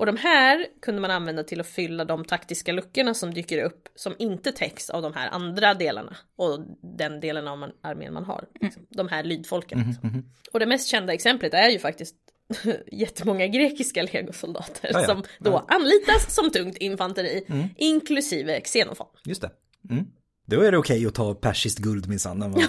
[0.00, 3.88] Och de här kunde man använda till att fylla de taktiska luckorna som dyker upp
[3.94, 8.24] som inte täcks av de här andra delarna och den delen av man, armén man
[8.24, 8.44] har.
[8.60, 8.86] Liksom.
[8.88, 9.84] De här lydfolken.
[9.88, 10.24] Liksom.
[10.52, 12.14] Och det mest kända exemplet är ju faktiskt
[12.92, 15.06] jättemånga grekiska legosoldater Ja, ja.
[15.06, 17.44] som då anlitas som tungt infanteri,
[17.76, 19.06] inklusive Xenofon.
[19.24, 19.50] Just det.
[19.90, 20.06] Mm.
[20.46, 22.38] Då är det okej att ta persiskt guld minsann.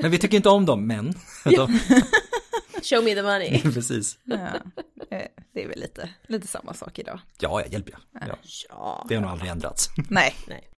[0.00, 1.14] men vi tycker inte om dem, men.
[1.44, 1.80] De,
[2.88, 3.60] Show me the money.
[3.74, 4.18] precis.
[4.24, 4.36] Ja.
[5.10, 7.20] Eh, Det är väl lite, lite samma sak idag.
[7.40, 8.28] Ja, jag hjälper jag.
[8.28, 8.36] Ja.
[8.68, 9.06] Ja.
[9.08, 9.88] Det har nog aldrig ändrats.
[10.10, 10.34] Nej.
[10.48, 10.68] Nej.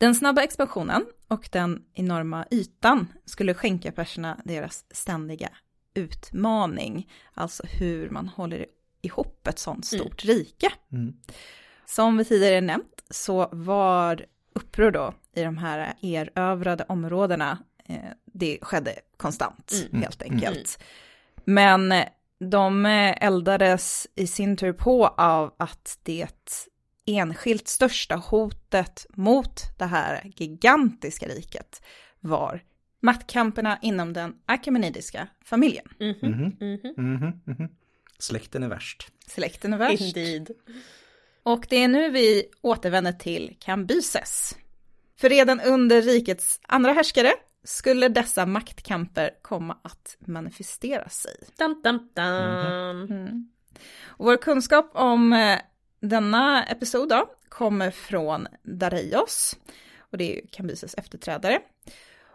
[0.00, 5.48] Den snabba expansionen och den enorma ytan skulle skänka perserna deras ständiga
[5.94, 8.66] utmaning, alltså hur man håller
[9.02, 10.72] ihop ett sånt stort rike.
[10.92, 11.14] Mm.
[11.86, 18.58] Som vi tidigare nämnt så var uppror då i de här erövrade områdena, eh, det
[18.62, 20.78] skedde konstant helt enkelt.
[21.44, 22.04] Men eh,
[22.38, 26.66] de eh, eldades i sin tur på av att det
[27.06, 31.82] enskilt största hotet mot det här gigantiska riket
[32.20, 32.62] var
[33.00, 35.88] maktkamperna inom den akemenidiska familjen.
[36.00, 36.56] Mhm.
[36.96, 37.68] Mhm, mhm.
[38.18, 39.08] Släkten är värst.
[39.26, 40.00] Släkten är värst.
[40.00, 40.50] Indeed.
[41.42, 44.56] Och det är nu vi återvänder till Kambyses.
[45.20, 47.32] För redan under rikets andra härskare
[47.64, 51.34] skulle dessa maktkamper komma att manifestera sig.
[51.56, 53.50] Dam, dam, dam.
[54.04, 55.58] Och vår kunskap om eh,
[56.00, 59.56] denna episod då, kommer från Dareios,
[59.98, 61.60] och det är Kambyses efterträdare,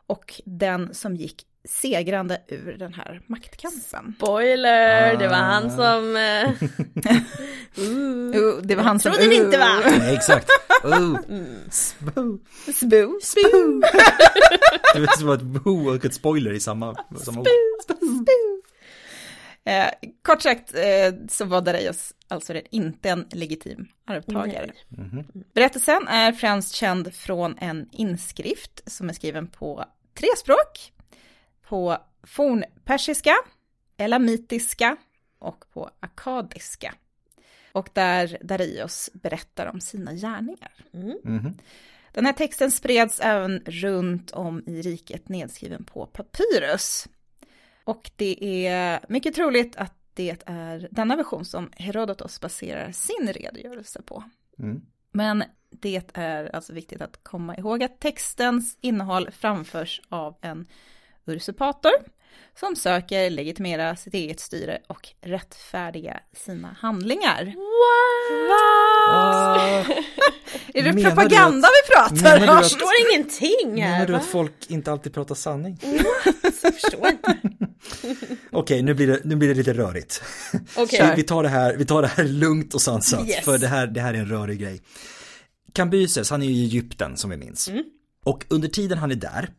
[0.07, 4.13] och den som gick segrande ur den här maktkampen.
[4.17, 6.15] Spoiler, det var han som...
[6.15, 6.49] eh,
[7.83, 8.31] uh.
[8.31, 9.11] Oh, det var han som...
[9.11, 9.81] Trodde ni inte va?
[9.85, 10.49] Nej, exakt.
[10.83, 11.17] Oh.
[11.69, 12.39] Spoo.
[12.73, 13.81] Sbu, sbu,
[14.93, 17.47] Det är som ett bo och ett spoiler i samma, samma ord.
[19.65, 19.89] Eh,
[20.21, 24.71] kort sagt eh, så var Dareios alltså inte en legitim arvtagare.
[25.53, 29.85] Berättelsen är främst känd från en inskrift som är skriven på
[30.19, 30.92] tre språk.
[31.73, 33.35] På fornpersiska,
[33.97, 34.97] elamitiska
[35.39, 36.95] och på akadiska.
[37.71, 40.71] Och där Dareios berättar om sina gärningar.
[40.91, 41.53] Mhm.
[42.11, 47.07] Den här texten spreds även runt om i riket nedskriven på papyrus.
[47.83, 54.01] Och det är mycket troligt att det är denna version som Herodotos baserar sin redogörelse
[54.01, 54.23] på.
[54.59, 54.81] Mm.
[55.11, 60.67] Men det är alltså viktigt att komma ihåg att textens innehåll framförs av en
[61.25, 61.91] usurpator
[62.59, 67.53] som söker legitimera sitt eget styre och rättfärdiga sina handlingar.
[69.09, 69.55] Ah,
[70.73, 72.57] Är det Menar propaganda att- vi pratar menar om?
[72.57, 74.05] att- Jag förstår ingenting menar här.
[74.05, 74.19] du va?
[74.19, 75.79] att folk inte alltid pratar sanning?
[75.81, 77.37] Jag förstår inte.
[78.51, 80.23] Okej, nu, blir det, nu blir det lite rörigt.
[80.77, 81.09] Okej.
[81.09, 83.45] Vi, vi, tar det här, vi tar det här lugnt och sansat, Yes.
[83.45, 84.81] för det här, det här är en rörig grej.
[85.73, 87.69] Kambyses, han är ju i Egypten som vi minns.
[88.25, 89.49] Och under tiden han är där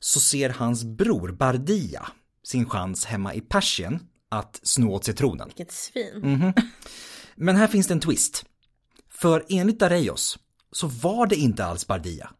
[0.00, 2.06] så ser hans bror Bardia
[2.44, 5.48] sin chans hemma i Persien att sno åt sig tronen.
[5.48, 6.24] Vilket svin.
[6.24, 6.52] Mm.
[7.34, 8.44] Men här finns det en twist.
[9.10, 10.38] För enligt Dareios
[10.72, 12.30] så var det inte alls Bardia,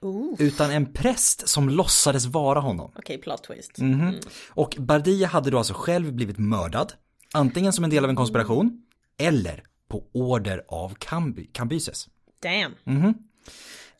[0.00, 0.34] Ooh.
[0.38, 2.92] utan en präst som låtsades vara honom.
[2.96, 3.78] Okej, plot twist.
[3.78, 4.14] Mhm.
[4.48, 6.92] Och Bardia hade då alltså själv blivit mördad,
[7.32, 8.82] antingen som en del av en konspiration,
[9.18, 12.08] eller på order av Kamby, Kambyses.
[12.42, 12.74] Damn.
[12.84, 13.14] Mm.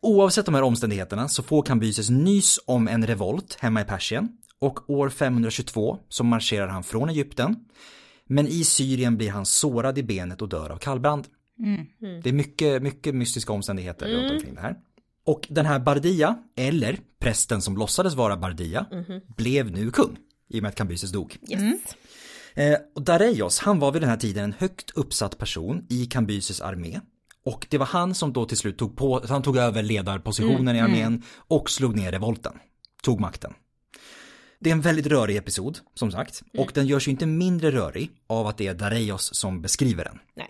[0.01, 4.91] Oavsett de här omständigheterna så får Kambyses nys om en revolt hemma i Persien och
[4.91, 7.57] år 522 så marscherar han från Egypten.
[8.27, 11.27] Men i Syrien blir han sårad i benet och dör av kallbrand.
[12.23, 14.77] Det är mycket, mycket mystiska omständigheter runt omkring det här.
[15.25, 18.87] Och den här Bardia, eller prästen som låtsades vara Bardia,
[19.37, 20.17] blev nu kung
[20.49, 21.37] i och med att Kambyses dog.
[21.49, 21.63] Yes.
[22.55, 26.61] Eh, och Dareios, han var vid den här tiden en högt uppsatt person i Kambyses
[26.61, 27.01] armé.
[27.49, 30.81] Och det var han som då till slut tog på, han tog över ledarpositionen i
[30.81, 32.53] armén och slog ner revolten.
[33.03, 33.55] Tog makten.
[34.61, 36.43] Det är en väldigt rörig episod, som sagt.
[36.59, 40.19] Och den görs ju inte mindre rörig av att det är Dareios som beskriver den.
[40.37, 40.49] Nej.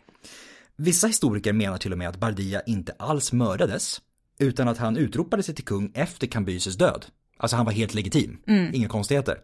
[0.77, 4.01] Vissa historiker menar till och med att Bardia inte alls mördades,
[4.39, 7.07] utan att han utropade sig till kung efter Kambyses död.
[7.37, 8.39] Alltså han var helt legitim,
[8.73, 9.39] inga konstigheter.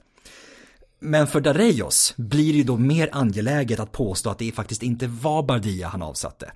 [1.01, 5.07] Men för Dareios blir det ju då mer angeläget att påstå att det faktiskt inte
[5.07, 6.53] var Bardia han avsatte.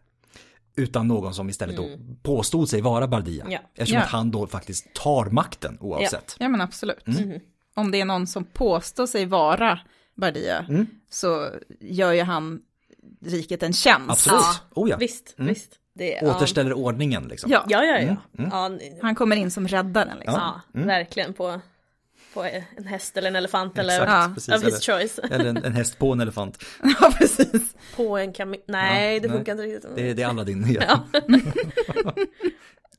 [0.79, 1.89] Utan någon som istället då
[2.23, 3.47] påstod sig vara Bardia.
[3.51, 3.59] Ja.
[3.75, 4.03] Eftersom Ja.
[4.03, 6.37] att han då faktiskt tar makten oavsett.
[6.39, 7.07] Ja men absolut.
[7.07, 7.41] Mm.
[7.75, 9.79] Om det är någon som påstår sig vara
[10.15, 10.87] Bardia Mm.
[11.11, 11.49] så
[11.81, 12.61] gör ju han
[13.25, 14.11] riket en tjänst.
[14.11, 14.41] Absolut.
[14.41, 14.97] Ja, Oh ja.
[14.97, 15.73] Visst, visst.
[15.95, 16.37] Det, ja.
[16.37, 17.51] Återställer ordningen liksom.
[17.51, 18.17] Ja, Ja, ja, ja.
[18.39, 18.51] Mm.
[18.53, 20.35] Ja, ni- han kommer in som räddaren liksom.
[20.35, 21.61] ja verkligen på,
[22.35, 22.45] på
[22.77, 24.31] en häst eller en elefant eller Exakt, Ja.
[24.35, 24.55] precis.
[24.55, 25.19] of his Eller, choice.
[25.31, 26.65] eller en, en häst på en elefant.
[27.01, 27.75] Ja, precis.
[27.97, 28.61] På en kamel.
[28.67, 29.37] Nej, Ja, det nej.
[29.37, 29.97] funkar inte riktigt.
[29.97, 30.79] Det, det är Aladdin.
[30.81, 31.05] Ja.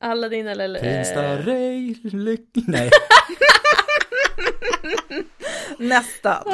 [0.00, 0.80] Aladdin eller...
[1.42, 2.48] Prins lyck...
[2.54, 2.90] Nej.
[5.78, 6.44] Nästan.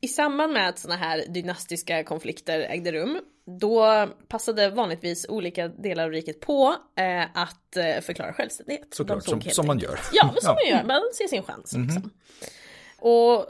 [0.00, 6.04] I samband med att sådana här dynastiska konflikter ägde rum, då passade vanligtvis olika delar
[6.04, 8.88] av riket på eh, att eh, förklara självständighet.
[8.90, 10.00] Såklart, som, som man gör.
[10.12, 11.72] Ja, men som man gör, man ser sin chans.
[11.72, 12.10] Liksom.
[12.98, 13.46] Och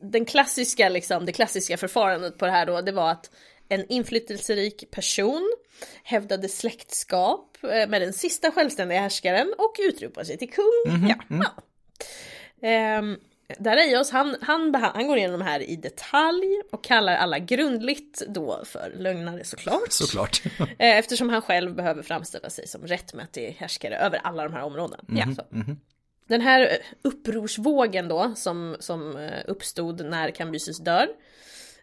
[0.00, 3.30] den klassiska, liksom, det klassiska förfarandet på det här då, det var att
[3.68, 5.52] en inflytelserik person
[6.02, 11.08] hävdade släktskap eh, med den sista självständiga härskaren och utropade sig till kung.
[11.08, 11.14] Ja.
[11.28, 11.62] ja.
[12.68, 13.16] Ehm,
[13.58, 18.62] Dareios, han, han, han går igenom de här i detalj och kallar alla grundligt då
[18.64, 19.92] för lögnare såklart.
[19.92, 20.42] Såklart.
[20.60, 25.04] Eh, Eftersom han själv behöver framställa sig som rättmätig härskare över alla de här områdena.
[25.08, 25.42] Ja, så.
[26.30, 31.08] Den här eh, upprorsvågen då som, som eh, uppstod när Kambyses dör,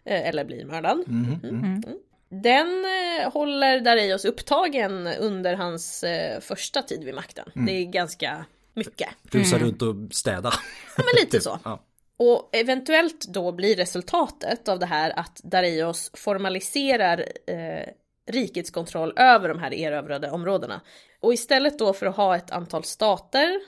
[0.04, 1.04] eller blir mördad.
[1.08, 1.82] Mm.
[2.28, 6.04] Den eh, håller Dareios upptagen under hans
[6.40, 7.50] första tid vid makten.
[7.54, 8.44] Det är ganska
[8.78, 9.08] mycket.
[9.22, 10.52] Rusa runt och städa.
[10.96, 11.58] Ja, men lite så.
[11.64, 11.84] Ja.
[12.16, 17.88] Och eventuellt då blir resultatet av det här att Dareios formaliserar eh,
[18.30, 20.80] rikets kontroll över de här erövrade områdena.
[21.20, 23.60] Och istället då för att ha ett antal stater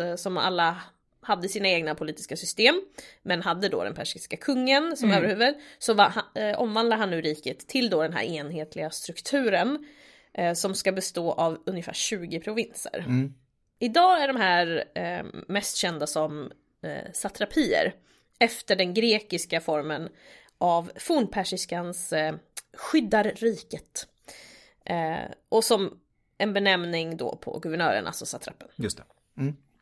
[0.00, 0.76] eh, som alla
[1.20, 2.82] hade sina egna politiska system,
[3.22, 7.68] men hade då den persiska kungen som överhuvud, så var, eh, omvandlar han nu riket
[7.68, 9.86] till då den här enhetliga strukturen
[10.34, 13.04] eh, som ska bestå av ungefär 20 provinser.
[13.84, 17.94] Idag är de här eh, mest kända som eh, satrapier
[18.38, 20.08] efter den grekiska formen
[20.58, 22.34] av fornpersiskans eh,
[22.76, 24.06] skyddar riket.
[24.84, 25.98] Eh, och som
[26.38, 28.68] en benämning då på guvernören, alltså satrapen.
[28.76, 29.04] Just det.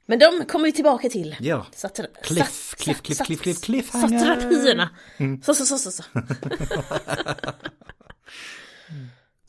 [0.07, 1.37] Men de kommer vi tillbaka till.
[1.41, 1.67] Ja.
[1.73, 4.19] Satra- Cliff, cliff, cliff, cliff, cliff, cliffhanger.
[4.19, 4.91] Satrapierna.
[5.43, 6.03] Så, så, så, så, så.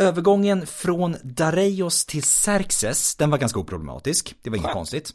[0.04, 4.36] Övergången från Dareios till Xerxes, den var ganska oproblematisk.
[4.42, 5.14] Det var inget konstigt.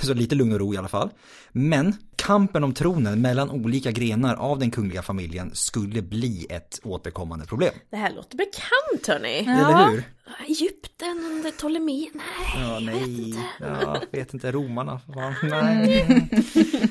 [0.00, 1.10] Så lite lugn och ro i alla fall.
[1.52, 1.96] Men
[2.26, 7.74] kampen om tronen mellan olika grenar av den kungliga familjen skulle bli ett återkommande problem.
[7.90, 9.38] Det här låter bekant hörni.
[9.38, 10.02] Eller hur?
[10.48, 12.62] Egypten under Ptolemy, nej.
[12.62, 13.34] Ja, nej.
[13.60, 15.00] Ja, vet inte, romarna.
[15.06, 15.34] Va?
[15.42, 16.00] Nej.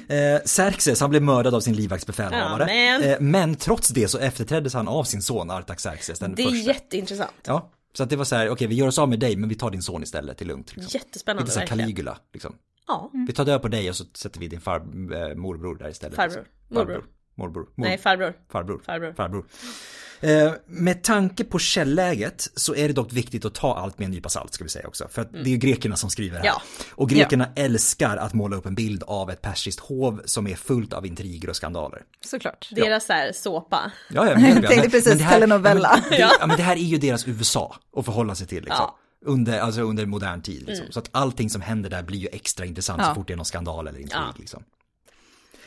[0.09, 2.73] eh, Xerxes, han blev mördad av sin livvaktsbefälhavare.
[2.73, 3.03] Ja, men.
[3.11, 6.67] Eh, men trots det så efterträddes han av sin son Artaxerxes den Det är första.
[6.67, 7.31] jätteintressant.
[7.45, 9.49] Ja, så att det var så här, okej vi gör oss av med dig men
[9.49, 10.75] vi tar din son istället, det är lugnt.
[10.75, 10.99] Liksom.
[10.99, 11.67] Jättespännande Lite så här.
[11.67, 12.55] Caligula, liksom.
[12.87, 15.89] Ja, Vi tar död på dig och så sätter vi din far, eh, morbror där
[15.89, 16.15] istället.
[16.15, 16.45] Farbror.
[16.69, 16.93] Morbror.
[16.93, 17.03] Farbror.
[17.37, 17.63] Morbror.
[17.75, 18.33] Mor- nej farbror.
[18.51, 18.81] Farbror.
[18.85, 19.13] Farbror.
[19.13, 19.45] Farbror.
[20.21, 24.11] Eh, med tanke på källläget så är det dock viktigt att ta allt med en
[24.11, 25.07] nypa salt ska vi säga också.
[25.07, 26.45] För att det är ju grekerna som skriver här.
[26.45, 26.61] Ja.
[26.91, 30.93] Och grekerna älskar att måla upp en bild av ett persiskt hov som är fullt
[30.93, 32.01] av intriger och skandaler.
[32.25, 32.69] Såklart.
[32.71, 33.91] Deras så här såpa.
[34.09, 35.89] Ja, Tänkte precis det här, telenovella.
[35.95, 38.63] Ja, men, det, ja, men det här är ju deras USA att förhålla sig till
[38.63, 38.89] liksom.
[39.25, 40.67] Under, alltså under modern tid.
[40.67, 40.85] Liksom.
[40.91, 43.15] Så att allting som händer där blir ju extra intressant så Ja.
[43.15, 44.19] fort det är någon skandal eller intrig.
[44.21, 44.33] Ja.
[44.39, 44.63] Liksom.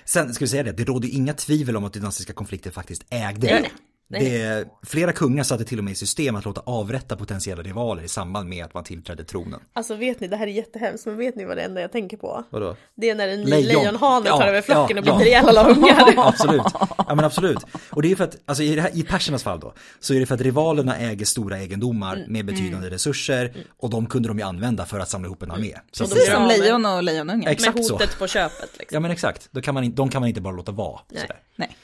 [0.04, 3.04] Sen ska vi säga det, det råder ju inga tvivel om att dynastiska konflikter faktiskt
[3.10, 3.72] ägde Nej, nej.
[4.10, 8.08] Det, flera kungar satte till och med i system att låta avrätta potentiella rivaler i
[8.08, 9.60] samband med att man tillträdde tronen.
[9.72, 12.16] Alltså vet ni, det här är jättehemskt, men vet ni vad det enda jag tänker
[12.16, 12.44] på?
[12.50, 12.76] Vadå?
[12.94, 13.66] Det är när en Lejon.
[13.66, 15.26] lejonhane tar Ja, över flocken ja, och biter ja.
[15.26, 16.14] ihjäl alla ungar.
[16.28, 16.62] absolut.
[16.98, 17.58] Ja men absolut.
[17.90, 20.26] Och det är för att, alltså i, här, i persernas fall då, så är det
[20.26, 22.32] för att rivalerna äger stora egendomar Mm.
[22.32, 25.74] med betydande resurser och de kunde de ju använda för att samla ihop en armé.
[25.92, 27.48] Så Precis blir som lejon och lejonunge.
[27.50, 27.94] Exakt Med så.
[27.94, 28.94] hotet på köpet liksom.
[28.96, 31.00] Ja men exakt, då kan man, de kan man inte bara låta vara.
[31.56, 31.76] Nej.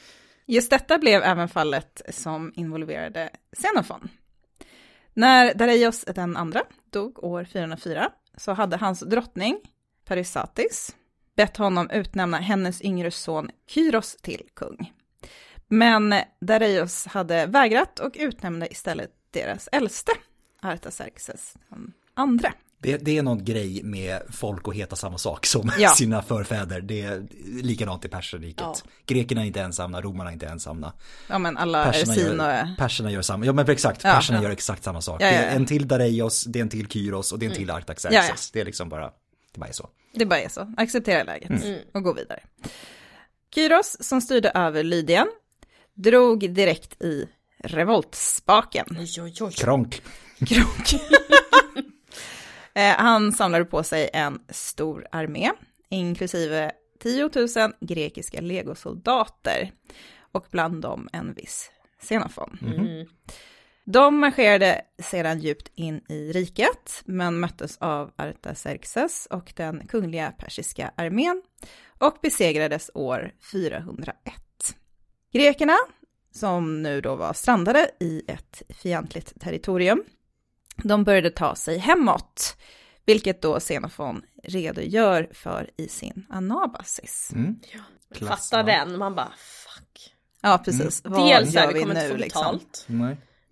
[0.47, 4.09] Just detta blev även fallet som involverade Xenofon.
[5.15, 9.61] När Dareios den andra dog år 404 så hade hans drottning
[10.05, 10.97] Parysatis
[11.37, 14.93] bett honom utnämna hennes yngre son Kyros till kung.
[15.69, 20.13] Men Dareios hade vägrat och utnämnde istället deras äldste,
[20.63, 22.53] Artaxerxes den andra.
[22.85, 25.89] Det, det är någon grej med folk att heta samma sak som Ja.
[25.97, 26.81] sina förfäder.
[26.81, 27.27] Det är
[27.63, 28.61] likadant i perserriket.
[28.61, 28.75] Ja.
[29.07, 30.93] Grekerna är inte ensamma, romarna är inte ensamma.
[31.29, 32.51] Ja men alla Perserna och...
[32.51, 34.43] gör, perserna gör samma, ja men exakt, Ja, perserna ja.
[34.43, 35.23] gör exakt samma sak.
[35.23, 37.51] Ja, ja, Det är en till Dareios, det är en till Kyros och det är
[37.51, 38.13] en till Artaxerxes.
[38.29, 38.35] Ja, ja.
[38.53, 39.11] Det är liksom bara,
[39.53, 39.89] det bara är så.
[40.15, 40.75] Det bara är så.
[40.77, 41.53] Acceptera läget
[41.95, 42.41] och gå vidare.
[43.55, 45.27] Kyros, som styrde över Lydien,
[45.95, 48.87] drog direkt i revoltspaken.
[48.91, 49.53] Oj, oj, oj.
[49.53, 50.03] Kronk.
[50.47, 50.95] Kronk.
[52.75, 55.51] Eh, Han samlade på sig en stor armé,
[55.89, 57.49] inklusive 10 000
[57.81, 59.73] grekiska legosoldater
[60.33, 62.59] och bland dem en viss Xenofon.
[62.63, 63.07] Mm.
[63.85, 70.93] De marscherade sedan djupt in i riket, men möttes av Artaxerxes och den kungliga persiska
[70.97, 71.43] armén
[71.99, 74.35] och besegrades år 401.
[75.33, 75.77] Grekerna,
[76.33, 80.05] som nu då var strandade i ett fientligt territorium,
[80.77, 82.57] de började ta sig hemåt,
[83.07, 87.31] vilket då Xenofon redogör för i sin Anabasis.
[87.35, 87.57] Mm.
[88.21, 88.63] Fatta ja.
[88.63, 90.15] den, man bara fuck.
[90.43, 91.01] Ja, precis.
[91.05, 92.61] Vad Dels gör är vi vi kommer inte nu få liksom?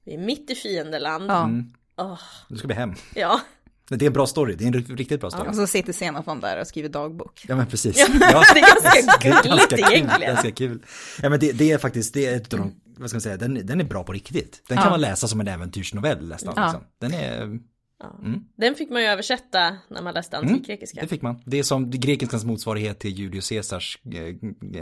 [0.05, 1.31] Vi är mitt i fiendeland.
[1.31, 1.73] Ja, Mm.
[1.97, 2.95] Åh, nu ska vi hem.
[3.15, 3.41] ja.
[3.89, 5.49] Det är en bra story, det är en riktigt bra story.
[5.49, 7.45] och så sitter Xenofon där och skriver dagbok.
[7.49, 7.99] Ja men precis.
[7.99, 8.43] Ja, Ja.
[8.55, 10.35] det är ganska gulligt egentligen.
[10.35, 10.83] Ganska kul.
[11.23, 13.37] Ja men det, det är faktiskt, det är ett av de, vad ska man säga,
[13.37, 14.63] den, den är bra på riktigt.
[14.69, 14.91] Den kan Ja.
[14.91, 16.53] man läsa som en äventyrsnovell nästan.
[16.57, 16.65] Ja.
[16.65, 16.85] Liksom.
[16.99, 17.43] Den är.
[17.43, 18.45] Mm.
[18.57, 21.01] Den fick man ju översätta när man läste antikgrekiska.
[21.01, 21.43] det fick man.
[21.47, 24.23] Det är som grekiskans motsvarighet till Julius Caesars, eh,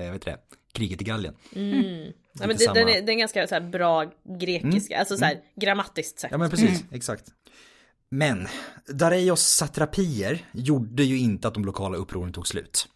[0.01, 0.37] eh, vet det,
[0.73, 1.35] kriget i Gallien.
[1.53, 2.13] Mm.
[2.33, 5.25] Ja, men det, samma- den, är, den är ganska så här bra grekiska, alltså så
[5.25, 6.31] här grammatiskt sett.
[6.31, 7.25] Ja men precis, exakt.
[8.11, 8.49] Men
[8.89, 12.89] Dareios satrapier gjorde ju inte att de lokala upproren tog slut.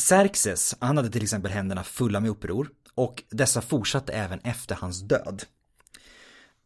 [0.00, 5.00] Xerxes, han hade till exempel händerna fulla med uppror och dessa fortsatte även efter hans
[5.00, 5.42] död.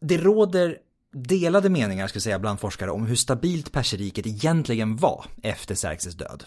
[0.01, 0.77] Det råder
[1.13, 6.15] delade meningar, ska jag säga, bland forskare om hur stabilt perseriket egentligen var efter Xerxes
[6.15, 6.43] död.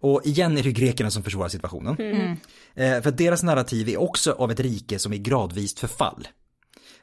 [0.00, 1.96] Och igen är det grekerna som försvårar situationen.
[2.74, 6.28] Eh, för deras narrativ är också av ett rike som är gradvist förfall.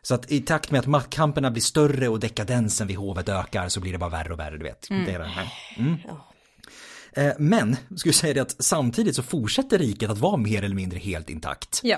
[0.02, 3.80] Så att i takt med att maktkamperna blir större och dekadensen vid hovet ökar så
[3.80, 4.88] blir det bara värre och värre, du vet.
[4.90, 5.54] Det är det här.
[5.78, 5.98] Mm.
[7.18, 10.76] Eh, Men, skulle jag säga det att samtidigt så fortsätter riket att vara mer eller
[10.76, 11.80] mindre helt intakt.
[11.84, 11.98] Ja.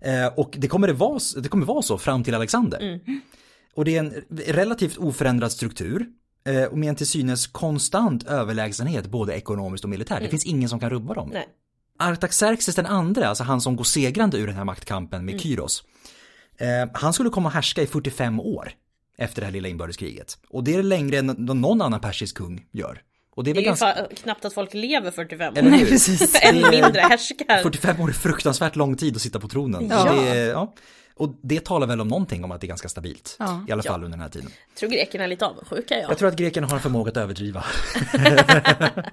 [0.00, 3.00] Eh, Och det kommer, det, vara, det kommer vara så fram till Alexander.
[3.74, 4.14] Och det är en
[4.46, 6.06] relativt oförändrad struktur.
[6.44, 10.20] eh, Och med en till synes konstant överlägsenhet både ekonomiskt och militärt.
[10.20, 11.30] Det finns ingen som kan rubba dem.
[11.32, 11.46] Nej.
[11.98, 15.84] Artaxerxes den andra, alltså han som går segrande ur den här maktkampen med Kyros.
[16.58, 18.70] Eh, han skulle komma att härska i 45 år
[19.18, 20.38] efter det här lilla inbördeskriget.
[20.50, 23.02] Och det är längre än någon annan persisk kung gör.
[23.38, 23.86] Och det är Det är ju ganska...
[23.86, 25.76] fa- knappt att folk lever 45 Eller år.
[25.76, 25.86] hur?
[25.86, 26.38] precis.
[26.42, 27.62] Än mindre härskar.
[27.62, 29.88] 45 år är fruktansvärt lång tid att sitta på tronen.
[29.90, 30.12] Ja.
[30.12, 30.74] Det är, ja.
[31.16, 33.36] Och det talar väl om någonting om att det är ganska stabilt.
[33.38, 33.64] Ja.
[33.68, 33.90] I alla Ja.
[33.92, 34.50] fall under den här tiden.
[34.78, 36.06] Tror grekerna är lite avundsjuka ja.
[36.08, 37.64] Jag tror att grekerna har en förmåga att överdriva.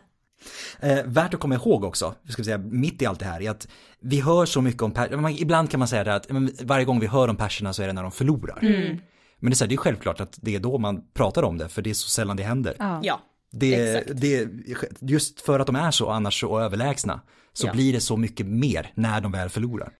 [0.80, 3.50] Eh, värt att komma ihåg också, ska vi säga, mitt i allt det här, är
[3.50, 3.68] att
[4.00, 6.28] vi hör så mycket om perserna, ibland kan man säga det att
[6.62, 8.60] varje gång vi hör om perserna så är det när de förlorar.
[8.62, 8.98] Mm.
[9.40, 11.58] Men det är, så här, det är självklart att det är då man pratar om
[11.58, 12.76] det, för det är så sällan det händer.
[13.04, 13.22] Ja.
[13.60, 14.48] Det, det,
[15.02, 17.22] just för att de är så annars så överlägsna
[17.54, 17.74] så Ja.
[17.74, 19.94] blir det så mycket mer när de väl förlorar.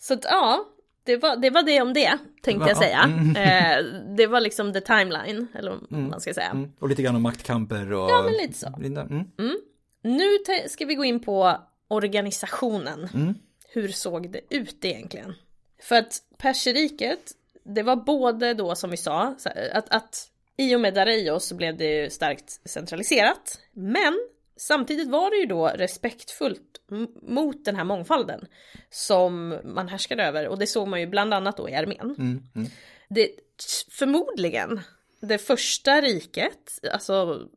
[0.00, 0.64] så ja,
[1.04, 2.98] det var, det var det om det, tänkte jag Ja, säga.
[3.02, 3.36] mm.
[3.36, 3.84] Eh,
[4.16, 6.46] det var liksom the timeline, eller vad man ska säga.
[6.50, 6.72] Mm.
[6.78, 8.10] Och lite grann om maktkamper och...
[8.10, 8.66] Ja, men lite så.
[8.76, 9.24] Mm.
[10.02, 13.08] Nu te- ska vi gå in på organisationen.
[13.14, 13.34] Mm.
[13.72, 15.34] Hur såg det ut egentligen?
[15.82, 17.32] För att Perserriket,
[17.64, 19.34] det var både då som vi sa,
[19.72, 23.60] att, att i och med Dareios så blev det ju starkt centraliserat.
[23.72, 24.18] Men
[24.56, 26.80] samtidigt var det ju då respektfullt
[27.22, 28.46] mot den här mångfalden
[28.90, 30.48] som man härskade över.
[30.48, 32.14] Och det såg man ju bland annat då i armén.
[32.18, 32.42] Mm.
[32.54, 32.68] Mm.
[33.08, 33.30] Det,
[33.90, 34.80] förmodligen
[35.20, 37.48] det första riket, alltså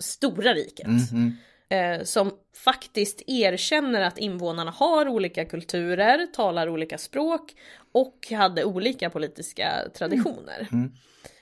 [0.00, 0.86] stora riket.
[0.86, 1.36] Mm.
[1.68, 2.00] Mm.
[2.00, 2.30] eh, som
[2.64, 7.54] faktiskt erkänner att invånarna har olika kulturer, talar olika språk
[7.92, 10.68] och hade olika politiska traditioner.
[10.72, 10.92] Mm.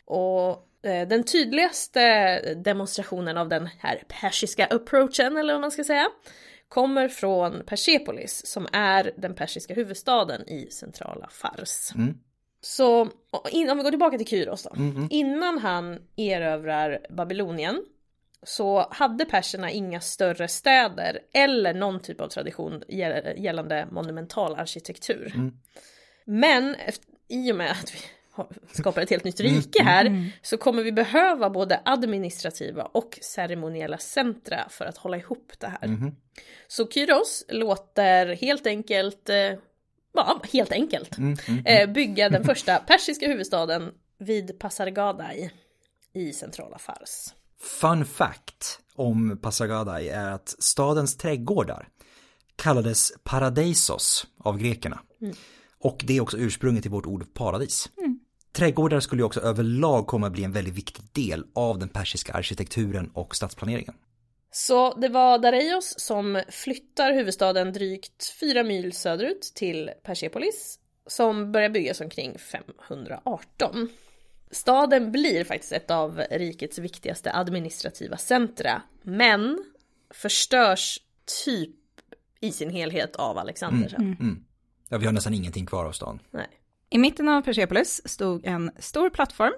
[0.04, 6.08] Och eh, den tydligaste demonstrationen av den här persiska approachen, eller vad man ska säga,
[6.68, 11.94] kommer från Persepolis som är den persiska huvudstaden i centrala Fars.
[11.94, 12.18] Mm.
[12.60, 13.08] Så
[13.50, 14.74] in, om vi går tillbaka till Kyros då.
[14.76, 15.08] Mm.
[15.10, 17.84] Innan han erövrar Babylonien
[18.42, 25.32] så hade perserna inga större städer eller någon typ av tradition gäll- gällande monumental arkitektur.
[25.34, 25.52] Mm.
[26.24, 26.76] Men
[27.28, 27.98] i och med att vi
[28.80, 34.68] skapar ett helt nytt rike här så kommer vi behöva både administrativa och ceremoniella centra
[34.68, 35.88] för att hålla ihop det här.
[35.88, 36.16] Mhm.
[36.68, 39.52] Så Kyros låter helt enkelt, eh,
[40.14, 41.36] ja helt enkelt, Mm.
[41.48, 41.66] Mm.
[41.66, 45.50] eh, bygga den första persiska huvudstaden vid Pasargadae
[46.12, 47.34] i centrala Fars.
[47.62, 51.88] Fun fact om Passagadai är att stadens trädgårdar
[52.56, 55.00] kallades paradeisos av grekerna.
[55.78, 57.90] Och det är också ursprunget till vårt ord paradis.
[58.52, 62.32] Trädgårdar skulle ju också överlag komma att bli en väldigt viktig del av den persiska
[62.32, 63.94] arkitekturen och stadsplaneringen.
[64.50, 71.68] Så det var Dareios som flyttar huvudstaden drygt fyra mil söderut till Persepolis som börjar
[71.68, 73.88] byggas omkring 518.
[74.52, 79.64] Staden blir faktiskt ett av rikets viktigaste administrativa centra, men
[80.10, 80.98] förstörs
[81.44, 81.76] typ
[82.40, 84.44] i sin helhet av Alexander sen.
[84.88, 86.18] Ja, vi har nästan ingenting kvar av stan.
[86.30, 86.46] Nej.
[86.90, 89.52] I mitten av Persepolis stod en stor plattform,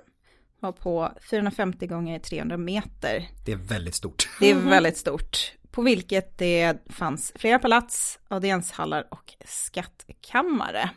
[0.61, 3.29] var på 450 gånger 300 meter.
[3.47, 4.29] Det är väldigt stort.
[4.41, 10.91] Det är väldigt stort, på vilket det fanns flera palats, audienshallar och skattkammare.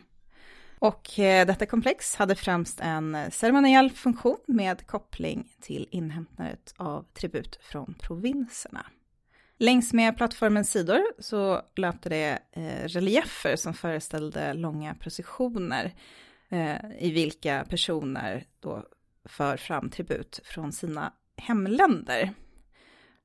[0.78, 7.58] Och eh, detta komplex hade främst en ceremoniell funktion med koppling till inhämtandet av tribut
[7.62, 8.86] från provinserna.
[9.58, 15.94] Längs med plattformens sidor så löpte det eh, reliefer som föreställde långa processioner
[16.48, 18.84] eh, i vilka personer då
[19.24, 22.34] för fram tribut från sina hemländer.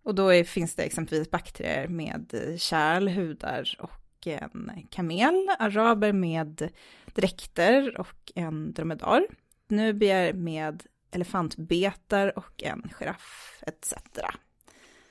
[0.04, 6.13] Och då är, finns det exempelvis bakterier med eh, kärl, hudar och en kamel, araber
[6.13, 6.69] med
[7.13, 9.28] dräkter och en dromedar,
[9.67, 13.93] nubier med elefantbetar och en giraff etc.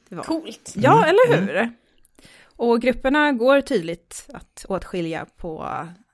[0.08, 0.74] Det var Coolt!
[0.76, 1.72] Ja, eller hur?
[2.56, 5.62] Och grupperna går tydligt att åtskilja på,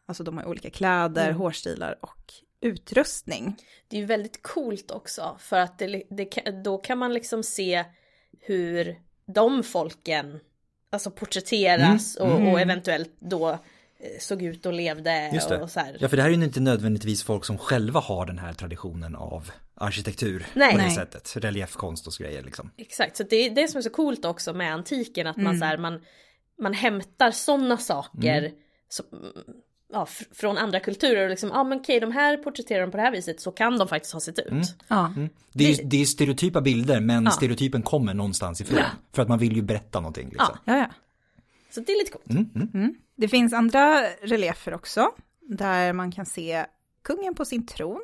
[0.07, 3.57] alltså de har olika kläder, hårstilar och utrustning.
[3.88, 6.24] Det är ju väldigt coolt också för att det, det,
[6.64, 7.84] då kan man liksom se
[8.40, 8.96] hur
[9.26, 10.40] de folken
[10.91, 13.59] alltså porträtteras Och, och eventuellt då eh,
[14.20, 15.62] såg ut och levde Just det.
[15.62, 15.97] och så här.
[16.01, 19.16] Ja, för det här är ju inte nödvändigtvis folk som själva har den här traditionen
[19.16, 20.72] av arkitektur Nej.
[20.72, 20.95] på det Nej.
[20.95, 21.36] sättet.
[21.36, 22.70] Reliefkonst och så grejer liksom.
[22.76, 25.64] Exakt, så det är det som är så coolt också med antiken att man så
[25.64, 26.01] här, man,
[26.59, 28.53] man hämtar sådana saker
[28.89, 29.07] som,
[29.93, 32.91] ja, fr- från andra kulturer och liksom, ja ah, men okej de här porträtterar de
[32.91, 34.76] på det här viset så kan de faktiskt ha sett ut.
[34.89, 35.12] Ja,
[35.53, 38.78] Det är, det är stereotypa bilder men stereotypen kommer någonstans ifrån.
[39.12, 40.59] För att man vill ju berätta någonting liksom.
[40.64, 40.86] ja, ja.
[41.70, 42.49] Så det är lite coolt.
[43.16, 45.11] Det finns andra reliefer också,
[45.41, 46.66] där man kan se
[47.03, 48.01] kungen på sin tron,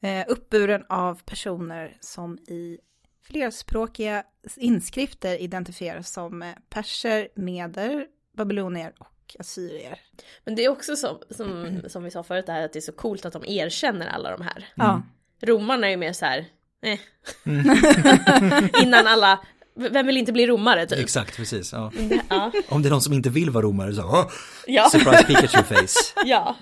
[0.00, 2.78] eh, uppburen av personer som i
[3.22, 4.22] flerspråkiga
[4.56, 8.06] inskrifter identifieras som eh, perser, meder,
[8.36, 10.00] babylonier och assyrier.
[10.44, 12.80] Men det är också som, som, som vi sa förut det här att det är
[12.80, 14.66] så coolt att de erkänner alla de här.
[14.74, 15.02] Ja,
[15.42, 16.46] Romarna är ju mer så här,
[16.82, 16.98] eh.
[18.82, 19.40] Innan alla,
[19.74, 20.98] vem vill inte bli romare typ?
[20.98, 21.72] Exakt, precis.
[21.72, 21.92] Ja.
[22.28, 24.30] Ja, Om det är någon som inte vill vara romare så, oh,
[24.66, 26.12] ja, surprise Pikachu face.
[26.24, 26.56] ja.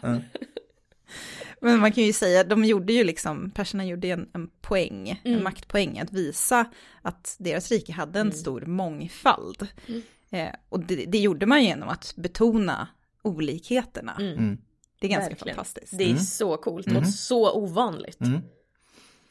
[1.62, 5.36] Men man kan ju säga, de gjorde ju liksom, perserna gjorde en, en poäng, Mm.
[5.38, 6.64] en maktpoäng, att visa
[7.02, 8.38] att deras rike hade en Mm.
[8.38, 9.66] stor mångfald.
[9.88, 10.02] Mm.
[10.31, 12.89] Eh, och det, det gjorde man genom att betona
[13.22, 14.16] olikheterna.
[14.20, 14.33] Mm.
[14.39, 14.59] Mm.
[15.01, 15.57] Det är ganska Verkligen.
[15.57, 15.99] fantastiskt.
[15.99, 16.22] Det är Mm.
[16.22, 17.03] så coolt Mm.
[17.03, 18.20] och så ovanligt.
[18.20, 18.41] Mm.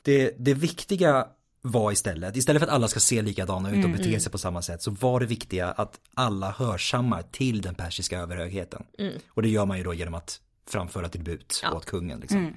[0.01, 1.27] Det, det viktiga
[1.61, 4.19] var istället, istället för att alla ska se likadana ut och Mm, bete mm.
[4.19, 8.83] sig på samma sätt, så var det viktiga att alla hörsammar till den persiska överhögheten.
[8.99, 9.13] Mm.
[9.29, 11.71] Och det gör man ju då genom att framföra tribut Ja.
[11.73, 12.19] åt kungen.
[12.19, 12.53] Liksom.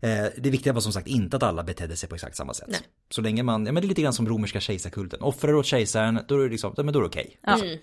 [0.00, 0.24] Mm.
[0.24, 2.68] Eh, det viktiga var som sagt inte att alla betedde sig på exakt samma sätt.
[2.68, 2.80] Nej.
[3.10, 5.20] Så länge man, ja men det är lite grann som romerska kejsarkulten.
[5.22, 7.38] Offrar du åt kejsaren, då är det liksom, ja, men då är det okej.
[7.42, 7.58] Ja.
[7.58, 7.78] Mm.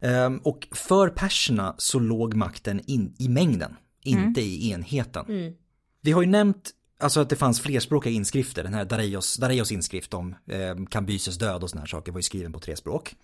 [0.00, 5.26] Ehm, och för perserna så låg makten in, i mängden, inte i enheten.
[5.28, 5.54] Mm.
[6.00, 8.62] Vi har ju nämnt alltså att det fanns flerspråkiga inskrifter.
[8.62, 12.22] Den här Dareios, Dareios inskrift om eh, Kambyses död och såna här saker var ju
[12.22, 13.14] skriven på tre språk.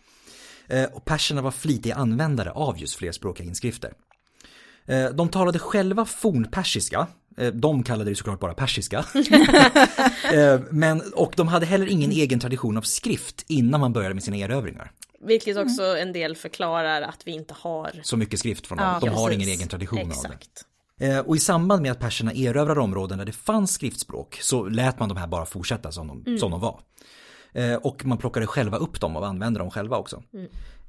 [0.66, 3.92] Eh, och perserna var flitiga användare av just flerspråkiga inskrifter.
[4.86, 7.06] Eh, de talade själva fornpersiska.
[7.36, 8.98] Eh, de kallade det såklart bara persiska.
[10.32, 14.22] eh, men, och de hade heller ingen egen tradition av skrift innan man började med
[14.22, 14.92] sina erövringar.
[15.20, 18.86] Vilket också en del förklarar att vi inte har Så mycket skrift från dem.
[18.86, 19.42] Ja, de har precis.
[19.42, 20.14] ingen egen tradition av det.
[20.14, 20.64] exakt.
[21.26, 25.08] Och i samband med att perserna erövrade områden där det fanns skriftspråk så lät man
[25.08, 26.80] de här bara fortsätta som de, som de var.
[27.82, 30.22] Och man plockade själva upp dem och använde dem själva också.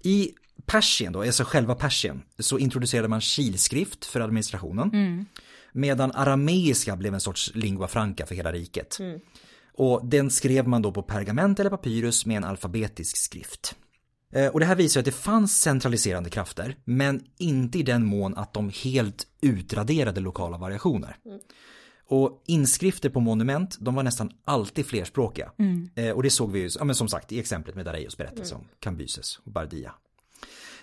[0.03, 0.31] I
[0.65, 5.25] Persien då, alltså själva Persien, så introducerade man kilskrift för administrationen.
[5.71, 8.97] Medan arameiska blev en sorts lingua franca för hela riket.
[9.73, 13.75] Och den skrev man då på pergament eller papyrus med en alfabetisk skrift.
[14.33, 18.37] Eh, Och det här visar att det fanns centraliserande krafter, men inte i den mån
[18.37, 21.17] att de helt utraderade lokala variationer.
[22.09, 25.51] Och inskrifter på monument, de var nästan alltid flerspråkiga.
[25.95, 28.55] Eh, Och det såg vi ju, ja, men som sagt, i exemplet med Dareios berättelse
[28.55, 29.93] om Kambyses och Bardia.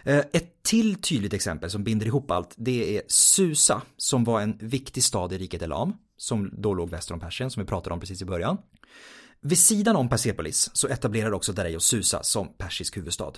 [0.05, 4.59] Eh, Ett till tydligt exempel som binder ihop allt, det är Susa, som var en
[4.61, 8.01] viktig stad i riket Elam, som då låg väster om Persien, som vi pratade om
[8.01, 8.59] precis i början.
[9.41, 13.33] Vid sidan om Persepolis så etablerade också Dareios Susa som persisk huvudstad.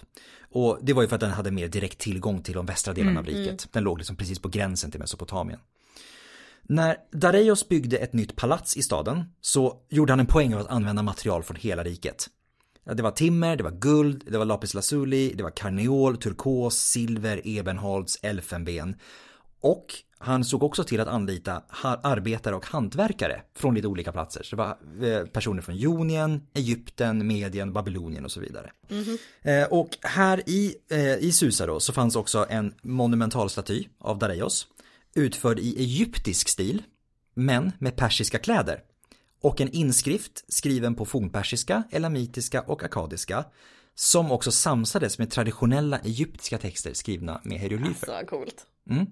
[0.51, 3.20] Och det var ju för att den hade mer direkt tillgång till de västra delarna
[3.20, 3.68] av riket.
[3.72, 5.61] Den låg liksom precis på gränsen till Mesopotamien.
[6.69, 10.71] När Dareios byggde ett nytt palats i staden så gjorde han en poäng av att
[10.71, 12.27] använda material från hela riket.
[12.95, 17.41] Det var timmer, det var guld, det var lapis lazuli, det var karneol, turkos, silver,
[17.45, 18.97] ebenholts, elfenben.
[19.61, 19.87] Och
[20.19, 21.62] han såg också till att anlita
[22.03, 24.43] arbetare och hantverkare från lite olika platser.
[24.43, 24.77] Så det var
[25.09, 28.71] eh, personer från Jonien, Egypten, Medien, Babylonien och så vidare.
[29.43, 34.19] Eh, Och här i, eh, i Susa då så fanns också en monumental staty av
[34.19, 34.67] Dareios.
[35.17, 36.83] Utförd i egyptisk stil,
[37.35, 38.81] men med persiska kläder.
[39.43, 43.45] Och en inskrift skriven på fornpersiska, elamitiska och akadiska.
[43.95, 48.07] Som också samsades med traditionella egyptiska texter skrivna med hieroglyfer.
[48.07, 48.67] Så coolt.
[48.91, 49.07] Mm.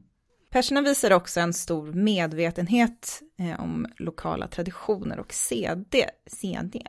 [0.51, 6.89] Perserna visar också en stor medvetenhet eh, om lokala traditioner och seder, seder.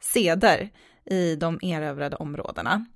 [0.00, 0.70] seder
[1.04, 2.86] i de erövrade områdena.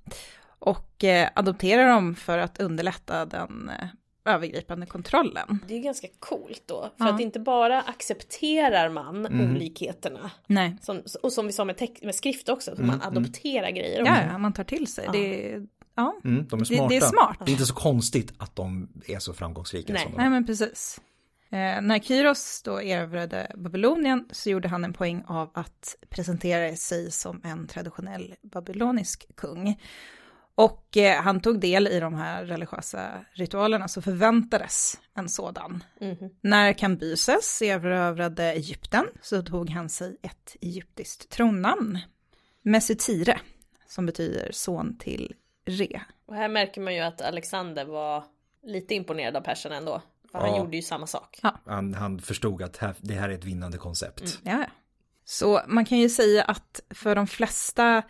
[0.59, 3.87] Och eh, adopterar dem för att underlätta den eh,
[4.33, 5.59] övergripande kontrollen.
[5.67, 6.89] Det är ganska coolt då.
[6.97, 7.13] För Ja.
[7.15, 9.51] att inte bara accepterar man Mm.
[9.55, 10.31] olikheterna.
[10.47, 14.05] Nej, Som, och som vi sa med, text, med skrift också, så man adopterar grejer.
[14.05, 15.05] ja, ja, man tar till sig.
[15.05, 15.11] Ja.
[15.11, 16.87] Det, är- ja, Mm, de är det, smarta.
[16.89, 17.37] det är smart.
[17.45, 20.01] Det är inte så konstigt att de är så framgångsrika Nej.
[20.03, 21.01] som de Nej men precis.
[21.51, 27.11] Eh, när Kyros då erövrade Babylonien så gjorde han en poäng av att presentera sig
[27.11, 29.79] som en traditionell babylonisk kung.
[30.59, 35.83] Och eh, han tog del i de här religiösa ritualerna så förväntades en sådan.
[36.01, 36.29] Mhm.
[36.41, 41.99] När Kambyses erövrade Egypten så tog han sig ett egyptiskt tronnamn.
[42.61, 43.39] Mesutire,
[43.87, 45.35] som betyder son till
[45.65, 46.01] Re.
[46.25, 48.23] Och här märker man ju att Alexander var
[48.63, 50.01] lite imponerad av perserna ändå.
[50.31, 50.57] För han Ja.
[50.57, 51.39] gjorde ju samma sak.
[51.65, 54.39] Han, han förstod att här, det här är ett vinnande koncept.
[54.43, 54.65] Ja, ja.
[55.25, 58.03] Så man kan ju säga att för de flesta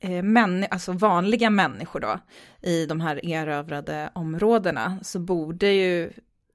[0.00, 2.18] Eh, män, alltså vanliga människor då,
[2.62, 6.12] i de här erövrade områdena, så borde ju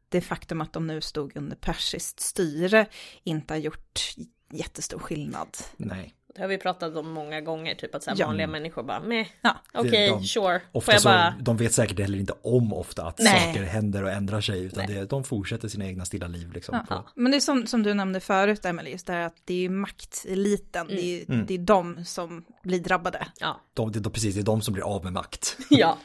[0.10, 2.86] det faktum att de nu stod under persiskt styre
[3.24, 4.16] inte ha gjort
[4.52, 5.58] jättestor skillnad.
[5.78, 6.14] Nej.
[6.36, 8.26] Det har vi pratat om många gånger, typ att så här Ja.
[8.28, 10.60] vanliga människor bara meh, Ja, okej, de- sure.
[10.60, 11.34] Får Ofta jag så, bara...
[11.42, 13.48] de vet säkert heller inte om ofta att Nej.
[13.54, 16.86] saker händer och ändrar sig utan det, de fortsätter sina egna stilla liv liksom.
[16.90, 16.96] Ja.
[16.96, 19.66] På, Men det är som, som du nämnde förut, Emelie, just det här att det
[19.66, 21.46] är makteliten, det, är, Mm.
[21.46, 23.28] det är de som blir drabbade.
[23.40, 23.62] Ja.
[23.74, 25.58] de, det är precis, det är de som blir av med makt.
[25.70, 25.98] ja.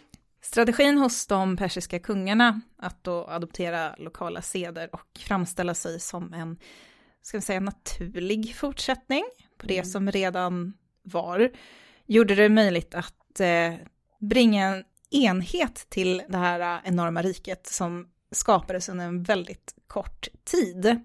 [0.42, 6.56] Strategin hos de persiska kungarna att då adoptera lokala seder och framställa sig som en,
[7.22, 9.24] ska vi säga, naturlig fortsättning
[9.58, 11.50] på det som redan var,
[12.06, 13.74] gjorde det möjligt att eh,
[14.18, 20.28] bringa en enhet till det här eh, enorma riket som skapades under en väldigt kort
[20.44, 21.00] tid.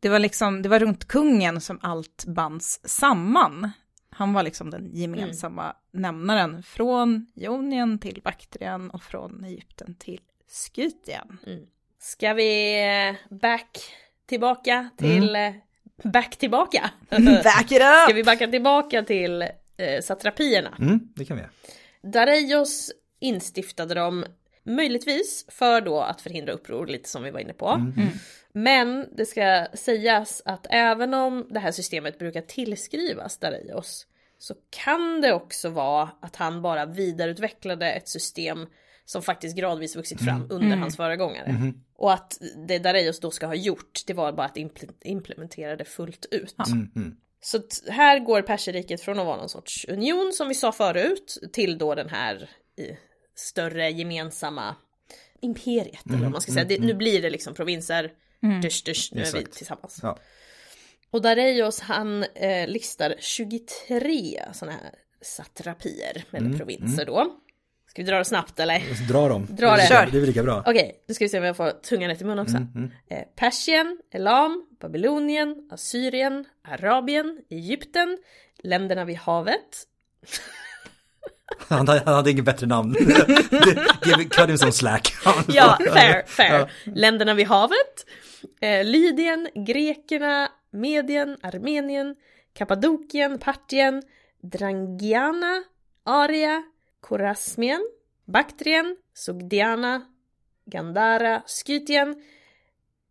[0.00, 3.70] Det var liksom, det var runt kungen som allt bands samman.
[4.10, 5.76] Han var liksom den gemensamma mm.
[6.02, 11.38] nämnaren från Jonien till Baktrien och från Egypten till Skytien.
[11.46, 11.66] Mm.
[11.98, 13.78] Ska vi eh, back
[14.26, 15.60] tillbaka till mm.
[16.02, 16.90] Back tillbaka?
[17.44, 18.04] back it up!
[18.04, 19.42] Ska vi backa tillbaka till
[19.76, 20.76] eh, satrapierna?
[20.78, 21.52] Mm, det kan vi göra.
[22.12, 24.24] Dareios instiftade dem
[24.64, 27.68] möjligtvis för då att förhindra uppror, lite som vi var inne på.
[27.68, 27.92] Mm.
[27.96, 28.08] mm.
[28.52, 34.06] Men det ska sägas att även om det här systemet brukar tillskrivas Dareios
[34.38, 38.66] så kan det också vara att han bara vidareutvecklade ett system
[39.06, 40.50] som faktiskt gradvis vuxit fram mm.
[40.50, 40.80] under mm.
[40.80, 41.46] hans föregångare.
[41.46, 41.80] Mm.
[41.96, 42.38] Och att
[42.68, 44.56] det Dareios då ska ha gjort, det var bara att
[45.04, 46.56] implementera det fullt ut.
[46.68, 46.90] Mm.
[46.96, 47.16] mm.
[47.40, 51.78] Så här går perserriket från att vara någon sorts union som vi sa förut till
[51.78, 52.50] då den här
[53.34, 54.76] större gemensamma
[55.40, 56.64] imperiet eller vad man ska säga.
[56.64, 58.60] Det, nu blir det liksom provinser, mm.
[58.60, 59.36] dusch, dusch, nu Exakt.
[59.36, 60.00] är vi tillsammans.
[60.02, 60.18] Ja.
[61.10, 66.58] Och Dareios han eh, listar 23 sådana här satrapier, eller mm.
[66.58, 67.40] provinser då.
[67.96, 69.08] Ska vi dra det snabbt eller?
[69.08, 69.46] Dra dem.
[69.50, 69.86] Dra det.
[69.86, 70.08] Kör.
[70.12, 70.62] Det är lika bra.
[70.66, 72.56] Okej, nu ska vi se om jag får tungan rätt i munnen också.
[72.56, 72.90] Mm, mm.
[73.10, 78.18] Eh, Persien, Elam, Babylonien, Assyrien, Arabien, Egypten,
[78.62, 79.86] länderna vid havet.
[81.68, 82.94] Han hade, han hade inget bättre namn.
[84.30, 85.14] Cut him some slack.
[85.48, 86.58] ja, fair, fair.
[86.58, 86.68] Ja.
[86.84, 88.06] Länderna vid havet.
[88.60, 92.14] Eh, Lydien, grekerna, Medien, Armenien,
[92.54, 94.02] Kappadokien, Partien,
[94.42, 95.62] Drangiana,
[96.04, 96.62] Aria,
[97.08, 97.90] Korasmien,
[98.24, 100.02] Baktrien, Sogdiana,
[100.64, 102.22] Gandara, Skytien,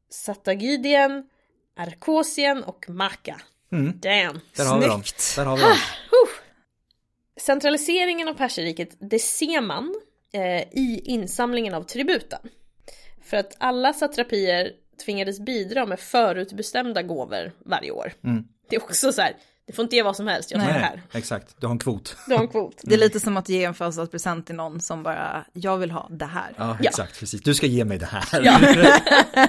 [0.10, 1.30] Satagydien,
[1.76, 3.42] Arkosien och Maka.
[3.72, 4.00] Mm.
[4.00, 4.40] Damn.
[4.56, 5.04] Där har vi dem.
[5.36, 5.76] Där har vi dem.
[7.42, 9.96] Centraliseringen av perserriket, det ser man
[10.34, 12.40] eh, i insamlingen av tributen.
[13.24, 14.72] För att alla satrapier
[15.06, 18.14] tvingades bidra med förutbestämda gåvor varje år.
[18.24, 18.44] Mm.
[18.70, 19.36] Det är också så här,
[19.68, 21.02] det får inte ge vad som helst, jag tar det här.
[21.14, 22.18] Exakt, du har en kvot.
[22.28, 22.82] Du har en kvot.
[22.84, 26.08] Det är lite som att ge en födelsedagspresent till någon som bara, jag vill ha
[26.12, 26.54] det här.
[26.58, 27.20] Ja, exakt, ja.
[27.20, 27.42] precis.
[27.42, 28.42] Du ska ge mig det här.
[28.44, 28.60] Ja.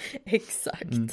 [0.24, 0.82] exakt.
[0.82, 1.08] Mm.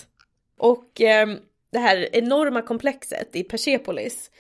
[0.57, 1.27] Och eh,
[1.71, 4.31] det här enorma komplexet i Persepolis,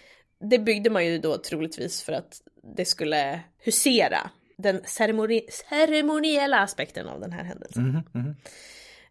[0.49, 2.41] det byggde man ju då troligtvis för att
[2.75, 7.83] det skulle husera den ceremoni ceremoniella aspekten av den här händelsen.
[7.89, 8.35] Mm, mm.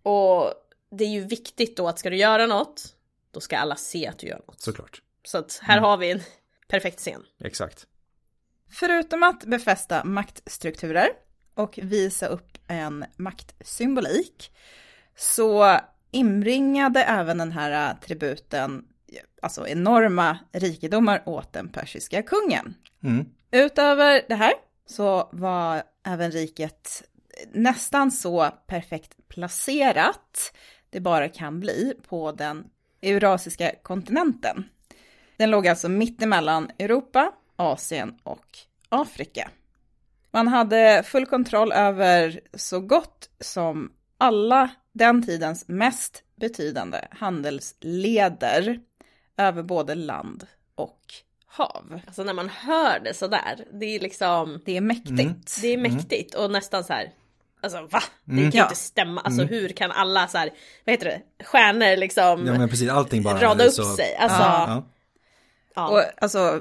[0.03, 0.53] Och
[0.91, 2.96] det är ju viktigt då att ska du göra något,
[3.37, 4.61] då ska alla se att du gör något.
[4.61, 5.03] Såklart.
[5.25, 5.85] Så att här mm.
[5.85, 6.21] har vi en
[6.69, 7.23] perfekt scen.
[7.41, 7.87] Exakt.
[8.71, 11.09] Förutom att befästa maktstrukturer
[11.55, 14.53] och visa upp en maktsymbolik
[15.17, 15.81] så
[16.11, 18.85] inbringade även den här tributen
[19.43, 22.75] alltså enorma rikedomar åt den persiska kungen.
[23.03, 23.27] Mm.
[23.51, 24.53] Utöver det här
[24.87, 27.03] så var även riket
[27.53, 30.53] nästan så perfekt placerat
[30.91, 32.65] det bara kan bli på den
[33.03, 34.65] eurasiska kontinenten.
[35.37, 38.47] Den låg alltså mittemellan Europa, Asien och
[38.89, 39.51] Afrika.
[40.31, 48.81] Man hade full kontroll över så gott som alla den tidens mest betydande handelsleder
[49.37, 51.01] över både land och
[51.47, 52.01] hav.
[52.07, 54.63] Alltså när man hör det sådär, det är liksom...
[54.65, 55.21] Det är mäktigt.
[55.21, 55.41] Mm.
[55.63, 57.13] Det är mäktigt och nästan så här,
[57.63, 58.03] Alltså va?
[58.25, 58.51] Det mm.
[58.51, 59.21] kan ju inte stämma.
[59.21, 59.55] Alltså mm.
[59.55, 60.51] hur kan alla så här,
[60.85, 63.97] vad heter det, stjärnor liksom ja, men precis, allting bara rada upp så...
[63.97, 64.17] sig.
[64.17, 64.85] Alltså, ja.
[65.75, 65.89] Ja.
[65.89, 66.61] Och alltså,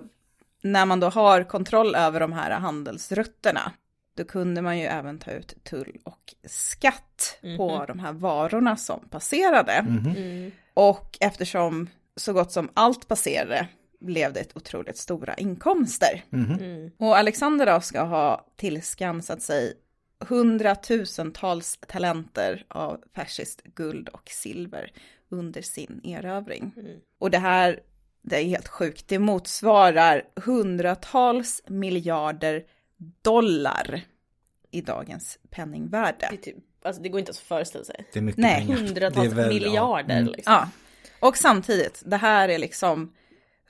[0.63, 3.71] när man då har kontroll över de här handelsrutterna,
[4.17, 7.57] då kunde man ju även ta ut tull och skatt mm -hmm.
[7.57, 7.85] på mhm.
[7.87, 9.71] de här varorna som passerade.
[9.71, 10.17] -hmm.
[10.17, 10.51] Mm.
[10.73, 13.67] Och eftersom så gott som allt passerade
[13.99, 16.23] blev det ett otroligt stora inkomster.
[16.29, 16.59] -hmm.
[16.59, 16.91] Mm.
[16.97, 19.73] Och Alexander då ska ha tillskansat sig
[20.19, 24.91] hundratusentals talenter av persiskt guld och silver
[25.29, 26.71] under sin erövring.
[26.77, 26.99] Mm.
[27.19, 27.79] Och det här,
[28.21, 32.63] det är helt sjukt, det motsvarar hundratals miljarder
[33.21, 34.01] dollar
[34.71, 36.27] i dagens penningvärde.
[36.31, 38.05] Det, typ, alltså det går inte att föreställa sig.
[38.13, 38.55] Det är mycket Nej.
[38.65, 38.77] pengar.
[38.77, 40.15] Hundratals väl, miljarder.
[40.15, 40.19] Ja.
[40.19, 40.31] Mm.
[40.31, 40.53] Liksom.
[40.53, 40.69] ja.
[41.19, 43.13] Och samtidigt, det här är liksom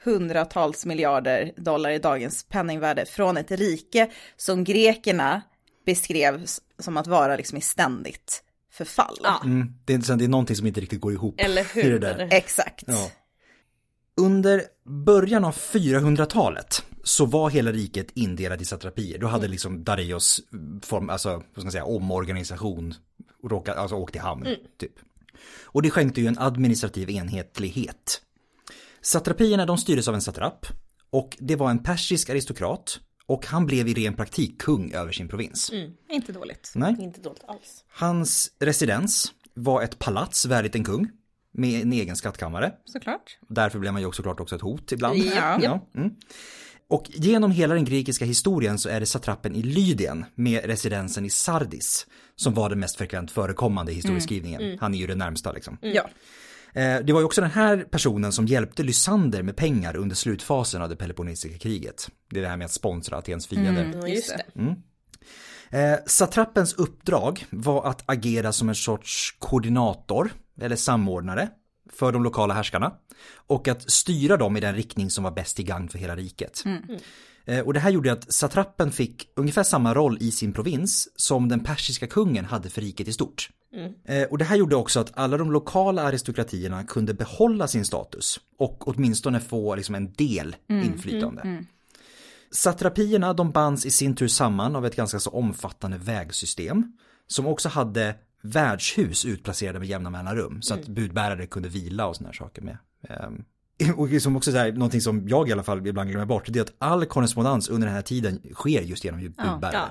[0.03, 5.41] hundratals miljarder dollar i dagens penningvärde från ett rike som grekerna
[5.85, 9.17] beskrevs som att vara liksom i ständigt förfall.
[9.23, 9.41] Ja.
[9.43, 11.35] Mm, det, är, det är någonting som inte riktigt går ihop.
[11.37, 11.91] Eller hur?
[11.91, 12.27] Det där.
[12.31, 12.83] Exakt.
[12.87, 13.11] Ja.
[14.17, 19.19] Under början av 400-talet så var hela riket indelat i satrapier.
[19.19, 19.51] Då hade mm.
[19.51, 20.41] liksom Dareios
[20.81, 22.93] form, alltså, vad ska man säga, omorganisation
[23.43, 24.59] råkat, alltså åkt i hamn, mm.
[24.77, 24.93] typ.
[25.63, 28.21] Och det skänkte ju en administrativ enhetlighet.
[29.01, 30.65] Satrapierna de styrdes av en satrap
[31.09, 35.27] och det var en persisk aristokrat Och han blev i ren praktik kung över sin
[35.27, 35.71] provins.
[36.09, 36.71] Inte dåligt.
[36.75, 36.95] Nej.
[36.99, 37.83] Inte dåligt alls.
[37.87, 41.11] Hans residens var ett palats värdigt en kung
[41.51, 42.73] med en egen skattkammare.
[42.85, 43.37] Såklart.
[43.47, 45.17] Därför blev man ju också klart också ett hot ibland.
[45.17, 45.59] Ja.
[45.61, 45.87] Ja.
[45.95, 46.15] Mm.
[46.87, 51.29] Och genom hela den grekiska historien så är det satrappen i Lydien med residensen i
[51.29, 54.79] Sardis som var den mest frekvent förekommande i historieskrivningen.
[54.79, 55.77] Han är ju det närmsta liksom.
[55.81, 56.09] Ja.
[56.75, 60.81] Eh, Det var ju också den här personen som hjälpte Lysander med pengar under slutfasen
[60.81, 62.09] av det Peloponnesiska kriget.
[62.29, 63.99] Det är det här med att sponsra Atens fiender.
[64.01, 64.75] Ja, just det.
[65.71, 70.29] Eh, satrappens uppdrag var att agera som en sorts koordinator
[70.61, 71.49] eller samordnare
[71.93, 72.93] för de lokala härskarna
[73.47, 76.63] och att styra dem i den riktning som var bäst till gagn för hela riket.
[77.45, 81.49] Eh, och det här gjorde att satrappen fick ungefär samma roll i sin provins som
[81.49, 83.49] den persiska kungen hade för riket i stort.
[84.05, 88.39] Eh, och det här gjorde också att alla de lokala aristokratierna kunde behålla sin status
[88.57, 91.63] och åtminstone få liksom en del inflytande.
[92.51, 96.97] Satrapierna de bands i sin tur samman av ett ganska så omfattande vägsystem
[97.27, 102.29] som också hade värdshus utplacerade med jämna mellanrum så att budbärare kunde vila och såna
[102.29, 102.77] här saker med.
[103.09, 103.43] Ehm,
[103.97, 106.59] Och som också så här, någonting som jag i alla fall ibland glömmer bort, det
[106.59, 109.73] är att all korrespondens under den här tiden sker just genom budbärare.
[109.73, 109.87] Ja.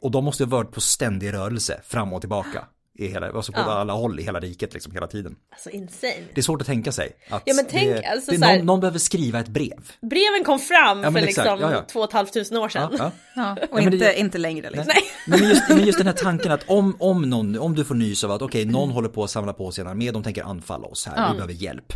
[0.00, 2.64] Och de måste ha varit på ständig rörelse fram och tillbaka.
[2.98, 3.64] I hela, alltså på Ja.
[3.64, 5.36] alla håll i hela riket liksom hela tiden.
[5.52, 6.12] Alltså insane.
[6.34, 7.12] Det är svårt att tänka sig.
[7.30, 9.90] Att Ja, men tänk, det, alltså, det, så här- någon, någon behöver skriva ett brev.
[10.00, 11.36] Breven kom fram Ja, för exakt.
[11.36, 11.84] liksom Ja, ja.
[11.92, 12.88] två och ett halvt tusen år sedan.
[12.98, 13.56] Ja, ja.
[13.60, 14.86] Ja, och men det- inte, inte längre liksom.
[14.88, 15.02] Nej.
[15.26, 17.94] Nej, men, just, men just den här tanken att om, om, någon, om du får
[17.94, 20.42] nys av att okej, någon håller på att samla på sig en armé, de tänker
[20.42, 21.92] anfalla oss här, vi behöver hjälp.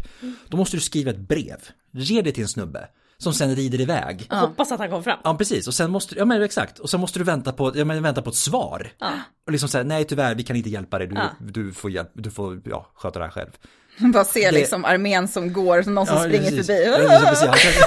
[0.48, 1.58] Då måste du skriva ett brev,
[1.92, 2.88] ge det till en snubbe,
[3.18, 4.26] som sen rider iväg.
[4.30, 4.36] Ja.
[4.36, 5.38] Hoppas att han kom fram.
[5.38, 8.02] precis, och sen måste, ja men exakt, och sen måste du vänta på, ja, men
[8.02, 8.88] vänta på ett svar.
[9.46, 11.30] Och liksom säga, nej tyvärr, vi kan inte hjälpa dig, du, Ja.
[11.40, 13.50] du får hjälp, du får, ja, sköta det här själv.
[13.98, 16.66] Man bara ser Det- liksom armén som går, som någon som Ja, springer precis.
[16.66, 16.84] förbi.
[16.84, 17.80] Ja, precis, precis.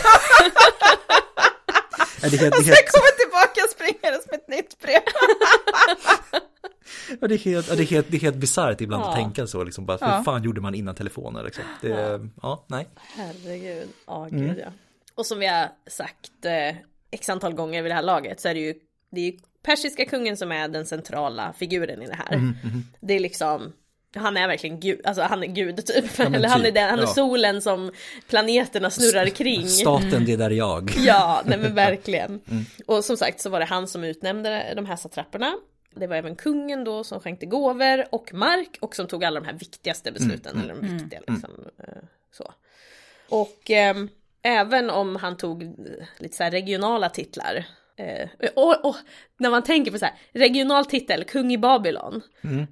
[2.22, 5.02] Ja, det helt, det är Sen helt, kommer tillbaka springandes med ett nytt brev.
[7.22, 9.16] ja, det är helt, ja, det är helt, det är helt bisarrt ibland att Ja.
[9.16, 10.18] tänka så, liksom, bara, Ja.
[10.18, 11.64] hur fan gjorde man innan telefoner liksom?
[11.82, 12.88] Det, ja, nej.
[13.16, 14.72] Herregud, ja gud ja.
[15.20, 16.76] Och som vi har sagt eh,
[17.12, 18.74] x antal gånger vid det här laget så är det ju,
[19.12, 22.54] det är ju persiska kungen som är den centrala figuren i det här.
[23.00, 23.74] Det är liksom
[24.16, 26.18] han är verkligen gud, alltså han är gud typ.
[26.18, 27.08] men Eller han är, typ, den, han är ja.
[27.08, 27.92] solen som
[28.28, 29.68] planeterna snurrar kring.
[29.68, 30.92] Staten, det där är jag.
[30.98, 32.42] Ja, nej men verkligen.
[32.86, 35.56] Och som sagt så var det han som utnämnde de här satrapperna.
[35.96, 39.46] Det var även kungen då som skänkte gåvor och mark och som tog alla de
[39.46, 40.62] här viktigaste besluten.
[40.62, 41.52] Eller de viktiga liksom.
[41.78, 41.94] eh,
[42.32, 42.54] Så.
[43.30, 44.10] Och ehm,
[44.42, 45.76] även om han tog
[46.18, 47.66] lite så här regionala titlar.
[47.96, 48.96] Eh, och, och
[49.40, 52.22] när man tänker på så här, regional titel, kung i Babylon.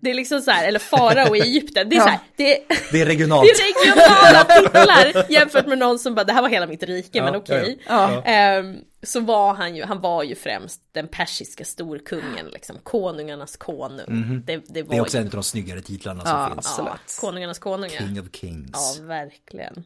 [0.01, 1.89] Det är liksom så här, eller farao i Egypten.
[1.89, 2.03] Det är Ja.
[2.03, 2.59] så här, det,
[2.91, 3.47] Det är regionalt.
[3.57, 4.43] det är regionala
[5.13, 7.79] titlar jämfört med någon som bara, det här var hela mitt rike, men Ja, okej.
[7.87, 8.23] ja, ja.
[8.31, 14.41] Ehm, så var han ju, han var ju främst den persiska storkungen, liksom konungarnas konung.
[14.45, 16.75] det, det var Det är också ju, en av de snyggare titlarna som Ja, finns.
[16.77, 17.89] ja, konungarnas konung.
[17.93, 17.97] ja.
[17.99, 18.69] King of Kings.
[18.99, 19.83] Ja, verkligen.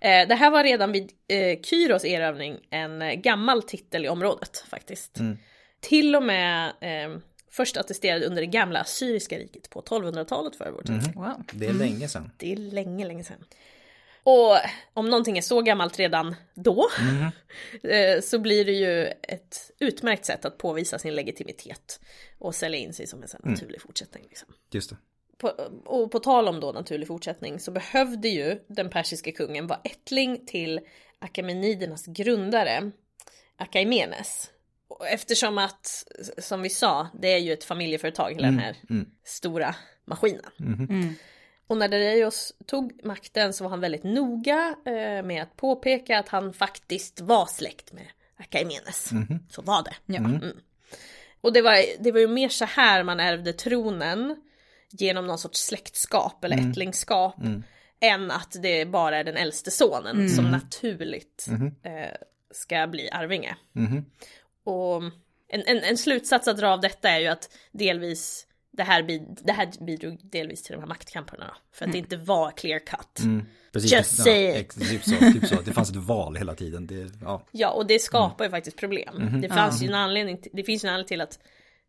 [0.00, 5.18] Eh, det här var redan vid eh, Kyros erövring en gammal titel i området faktiskt.
[5.84, 7.18] Till och med eh,
[7.50, 11.14] först attesterad under det gamla assyriska riket på 1200-talet före vår tid.
[11.14, 11.44] Wow.
[11.52, 12.30] Det är länge sedan.
[12.36, 13.44] Det är länge, länge sedan.
[14.22, 14.58] Och
[14.94, 16.88] om någonting är så gammalt redan då
[17.82, 22.00] eh, så blir det ju ett utmärkt sätt att påvisa sin legitimitet
[22.38, 24.24] och sälja in sig som en sån här naturlig fortsättning.
[24.28, 24.48] Liksom.
[24.70, 24.96] Just det.
[25.38, 25.48] På,
[25.84, 30.46] och på tal om då naturlig fortsättning så behövde ju den persiska kungen vara ättling
[30.46, 30.80] till
[31.18, 32.90] Akamenidernas grundare
[33.56, 34.50] Akaimenes.
[35.10, 36.04] Eftersom att,
[36.38, 38.76] som vi sa, det är ju ett familjeföretag, hela den här
[39.24, 39.74] stora
[40.04, 40.50] maskinen.
[41.66, 46.28] Och när Dareios tog makten så var han väldigt noga eh, med att påpeka att
[46.28, 49.10] han faktiskt var släkt med Akaimenes.
[49.50, 49.94] Så var det.
[50.06, 50.18] Ja.
[50.18, 50.56] Mm.
[51.40, 54.36] Och det var, det var ju mer så här man ärvde tronen
[54.90, 57.36] genom någon sorts släktskap eller ättlingskap
[58.00, 61.46] än att det bara är den äldste sonen som naturligt
[61.82, 62.16] eh,
[62.50, 63.56] ska bli arvinge.
[64.64, 65.02] Och
[65.48, 68.46] en, en, en slutsats att dra av detta är ju att delvis
[68.76, 71.44] det här, bid, det här bidrog delvis till de här maktkamperna.
[71.46, 71.54] då.
[71.72, 73.20] För att det inte var clear cut.
[73.72, 73.92] Precis.
[73.92, 74.88] Just ja, say it.
[74.88, 75.60] typ, så, typ så.
[75.64, 76.86] Det fanns ett val hela tiden.
[76.86, 77.42] Det, ja.
[77.50, 79.40] Ja, och det skapar ju faktiskt problem.
[79.42, 81.38] Det, fanns ju en anledning till, det finns ju en anledning till att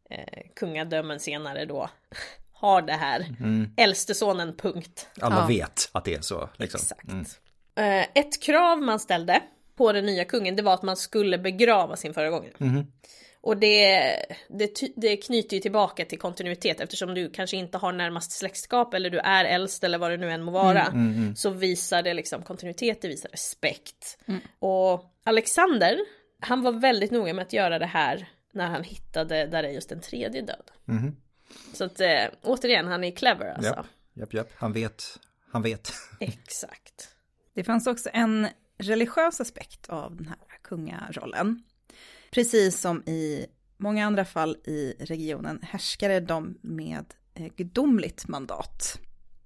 [0.10, 1.90] eh, kungadömen senare då
[2.54, 3.36] har det här.
[3.78, 5.08] Äldste sonen, punkt.
[5.22, 5.48] Alla Ja.
[5.48, 6.50] vet att det är så.
[6.58, 6.80] Liksom.
[6.82, 7.08] Exakt.
[7.08, 7.26] Mm.
[7.76, 9.42] Eh, ett krav man ställde
[9.76, 12.86] på den nya kungen, det var att man skulle begrava sin föregångare.
[13.42, 14.16] Och det,
[14.50, 19.10] det, det knyter ju tillbaka till kontinuitet eftersom du kanske inte har närmast släktskap eller
[19.10, 20.94] du är äldst eller vad det nu än må vara.
[21.36, 24.18] Så visar det liksom kontinuitet, det visar respekt.
[24.60, 25.98] Och Alexander,
[26.40, 30.42] han var väldigt noga med att göra det här när han hittade Dareios den tredje
[30.42, 30.72] död.
[30.86, 31.16] Mhm.
[31.74, 33.74] Så att äh, återigen, han är clever alltså.
[33.74, 34.50] Japp, japp, japp.
[34.56, 35.20] Han vet,
[35.52, 35.94] han vet.
[36.20, 37.10] Exakt.
[37.54, 38.48] Det fanns också en
[38.78, 41.64] religiös aspekt av den här kungarollen.
[42.32, 43.46] Precis som i
[43.78, 49.00] många andra fall i regionen härskade de med eh, gudomligt mandat.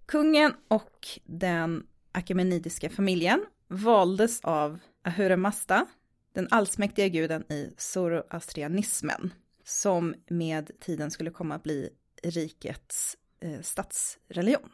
[0.05, 5.85] Kungen och den akemenidiska familjen valdes av Ahura Mazda,
[6.33, 11.89] den allsmäktiga guden i zoroastrianismen, som med tiden skulle komma att bli
[12.23, 14.69] rikets eh, statsreligion.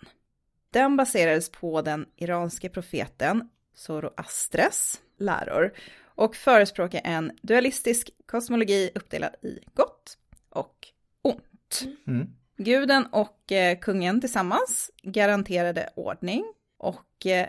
[0.70, 5.74] Den baserades på den iranske profeten Zoroastres läror
[6.16, 10.18] och förespråkar en dualistisk kosmologi uppdelad i gott
[10.50, 10.88] och
[11.22, 11.84] ont.
[12.08, 12.28] Mm.
[12.58, 17.48] Guden och eh, kungen tillsammans garanterade ordning och eh,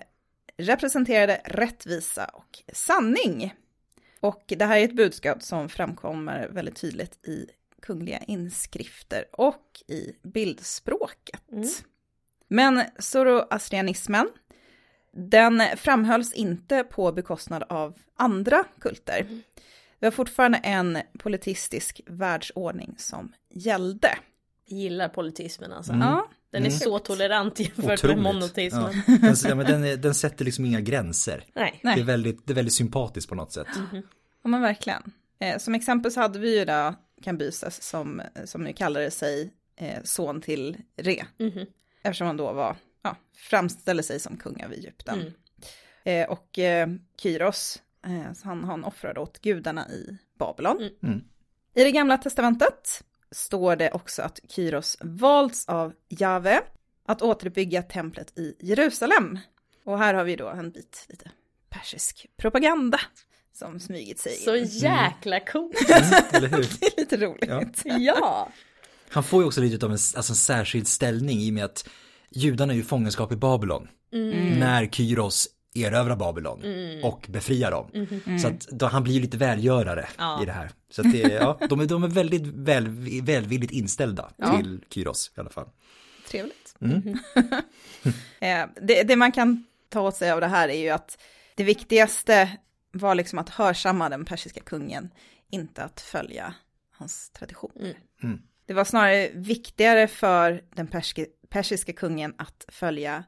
[0.56, 3.54] representerade rättvisa och sanning.
[4.20, 7.46] Och det här är ett budskap som framkommer väldigt tydligt i
[7.82, 11.52] kungliga inskrifter och i bildspråket.
[11.52, 11.68] Mm.
[12.48, 14.28] Men zoroastrianismen,
[15.16, 19.26] den framhölls inte på bekostnad av andra kulter.
[19.98, 24.08] Det var fortfarande en politistisk världsordning som gällde.
[24.68, 25.92] Gillar politismen alltså.
[25.92, 26.08] Mm.
[26.08, 26.78] Ja, Den är Mm.
[26.78, 28.18] så tolerant jämfört med Otroligt.
[28.18, 29.02] monoteismen.
[29.06, 29.18] Ja.
[29.18, 31.44] Den, ja, men den, den sätter liksom inga gränser.
[31.54, 31.80] Nej.
[31.82, 33.66] Det, är väldigt, det är väldigt sympatiskt på något sätt.
[34.42, 35.02] ja men verkligen.
[35.40, 40.02] Eh, som exempel så hade vi ju då Kambyses som, som nu kallade sig eh,
[40.04, 41.24] son till Re.
[41.38, 41.66] Mhm.
[42.02, 45.20] Eftersom han då var, ja, framställde sig som kung av Egypten.
[45.20, 45.32] Mm.
[46.04, 46.88] Eh, och eh,
[47.22, 50.76] Kyros, eh, så han, han offrade åt gudarna i Babylon.
[50.76, 50.92] Mm.
[51.02, 51.24] Mm.
[51.74, 56.60] I det gamla testamentet står det också att Kyros valts av Jave
[57.06, 59.38] att återuppbygga templet i Jerusalem.
[59.84, 61.30] Och här har vi då en bit lite
[61.68, 63.00] persisk propaganda
[63.52, 64.64] som smugit sig Så in.
[64.64, 65.76] jäkla coolt.
[65.90, 66.68] Mm, eller hur?
[66.80, 67.82] Det är lite roligt.
[67.84, 67.96] Ja.
[67.98, 68.48] Ja.
[69.10, 71.88] Han får ju också lite av en, alltså en särskild ställning i och med att
[72.30, 73.88] judarna är ju fångenskap i Babylon.
[74.58, 76.62] När Kyros erövrar Babylon
[77.04, 77.90] och befriar dem.
[78.42, 80.42] Så att då, han blir ju lite välgörare Ja.
[80.42, 80.70] i det här.
[80.90, 82.88] Så att det, ja, de, är, de är väldigt väl,
[83.22, 84.56] välvilligt inställda Ja.
[84.56, 85.68] till Kyros i alla fall.
[86.28, 86.74] Trevligt.
[86.80, 87.18] Mm.
[88.40, 91.18] Eh, det, det man kan ta åt sig av det här är ju att
[91.54, 92.50] det viktigaste
[92.92, 95.10] var liksom att hörsamma den persiska kungen,
[95.50, 96.54] inte att följa
[96.90, 97.80] hans traditioner.
[97.84, 97.94] Mm.
[98.22, 98.38] Mm.
[98.66, 103.24] Det var snarare viktigare för den perske, persiska kungen att följa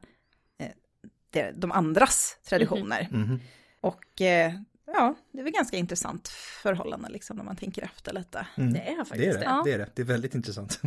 [1.33, 3.07] eh, de andras traditioner.
[3.11, 3.39] Mhm.
[3.81, 4.53] Och eh,
[4.85, 6.27] ja, det är väl ganska intressant
[6.61, 8.47] förhållande liksom när man tänker efter lite.
[8.57, 8.73] Mm.
[8.73, 9.45] Det är faktiskt Det är det, det.
[9.45, 9.61] Ja.
[9.65, 9.89] det är det.
[9.95, 10.81] Det är väldigt intressant.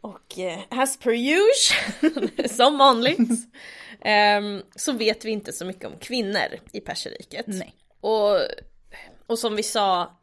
[0.00, 3.18] Och eh, as per usual, som vanligt,
[4.00, 7.46] ehm, så vet vi inte så mycket om kvinnor i Perserriket.
[7.46, 7.74] Nej.
[8.00, 8.36] Och,
[9.26, 10.20] och som vi sa,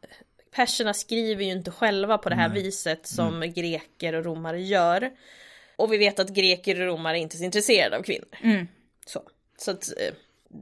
[0.54, 5.10] perserna skriver ju inte själva på det här viset som greker och romare gör.
[5.76, 8.28] Och vi vet att greker och romare är inte så intresserade av kvinnor.
[8.42, 8.66] Mm.
[9.06, 9.22] Så,
[9.58, 10.14] så att eh,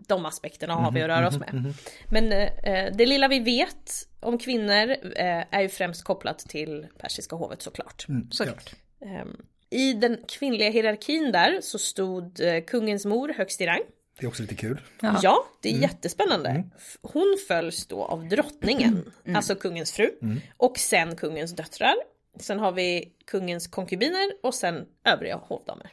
[0.09, 1.75] de aspekterna har vi att röra oss med.
[2.11, 7.37] Men eh, det lilla vi vet om kvinnor eh, är ju främst kopplat till persiska
[7.37, 8.09] hovet såklart.
[8.09, 8.75] Mm, Såklart.
[9.05, 9.37] Ehm,
[9.71, 13.81] I den kvinnliga hierarkin där så stod eh, kungens mor högst i rang.
[14.19, 14.81] Det är också lite kul.
[15.01, 15.21] Ja.
[15.23, 16.65] Ja, det är jättespännande.
[16.77, 20.11] F- Hon följs då av drottningen, alltså kungens fru,
[20.57, 21.95] och sen kungens döttrar.
[22.41, 25.91] Sen har vi kungens konkubiner och sen övriga hovdamer.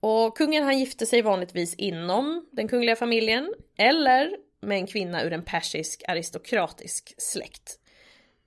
[0.00, 4.30] Och kungen han gifte sig vanligtvis inom den kungliga familjen eller
[4.60, 7.78] med en kvinna ur en persisk aristokratisk släkt.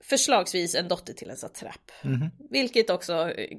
[0.00, 1.92] Förslagsvis en dotter till en satrap.
[2.50, 3.58] Vilket också eh,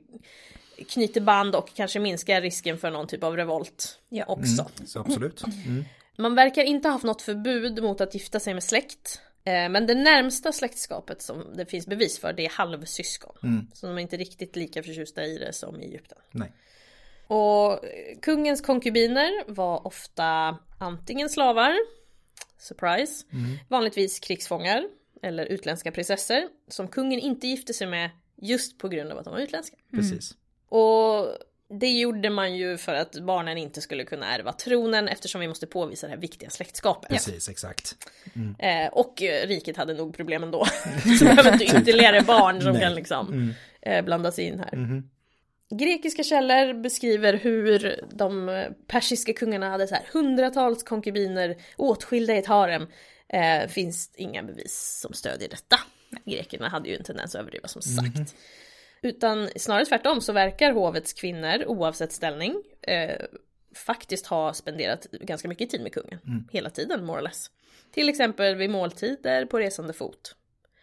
[0.89, 4.25] knyter band och kanske minskar risken för någon typ av revolt Ja.
[4.27, 4.69] också.
[4.85, 5.43] Så absolut.
[5.43, 5.85] Mm.
[6.17, 9.21] Man verkar inte ha haft något förbud mot att gifta sig med släkt.
[9.47, 13.35] Eh, Men det närmsta släktskapet som det finns bevis för det är halvsyskon.
[13.43, 13.67] Mm.
[13.73, 16.17] Så de är inte riktigt lika förtjusta i det som i Egypten.
[16.31, 16.51] Nej.
[17.27, 17.79] Och
[18.21, 21.75] kungens konkubiner var ofta antingen slavar,
[22.59, 23.25] surprise,
[23.67, 24.83] vanligtvis krigsfångar
[25.21, 29.33] eller utländska prinsessor som kungen inte gifte sig med just på grund av att de
[29.33, 29.77] var utländska.
[29.91, 30.35] Precis.
[30.69, 31.27] Och
[31.69, 35.67] det gjorde man ju för att barnen inte skulle kunna ärva tronen eftersom vi måste
[35.67, 37.09] påvisa det här viktiga släktskapet.
[37.09, 37.95] Precis, exakt.
[38.59, 40.65] Eh, och eh, riket hade nog problem ändå.
[41.19, 42.81] Så behöver inte ytterligare barn som Nej.
[42.81, 44.75] kan liksom eh, blandas in här.
[44.75, 45.09] Mhm.
[45.69, 52.37] Grekiska källor beskriver hur de eh, persiska kungarna hade så här hundratals konkubiner åtskilda i
[52.37, 52.87] ett harem.
[53.29, 55.79] Eh, finns inga bevis som stödjer detta.
[56.25, 58.35] Grekerna hade ju en tendens att överdriva som sagt.
[59.07, 63.25] Utan snarare tvärtom så verkar hovets kvinnor, oavsett ställning, eh,
[63.75, 66.19] faktiskt ha spenderat ganska mycket tid med kungen.
[66.51, 67.47] Hela tiden, more or less.
[67.91, 70.35] Till exempel vid måltider på resande fot.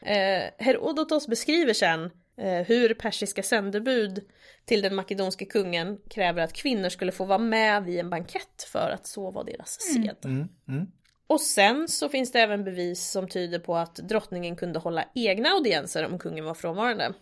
[0.02, 4.24] Eh, Herodotos beskriver sen eh, hur persiska sändebud
[4.64, 8.90] till den makedonske kungen kräver att kvinnor skulle få vara med vid en bankett för
[8.90, 10.16] att så var deras sed.
[10.24, 10.86] Mm, mm.
[11.26, 15.48] Och sen så finns det även bevis som tyder på att drottningen kunde hålla egna
[15.48, 17.14] audienser om kungen var frånvarande.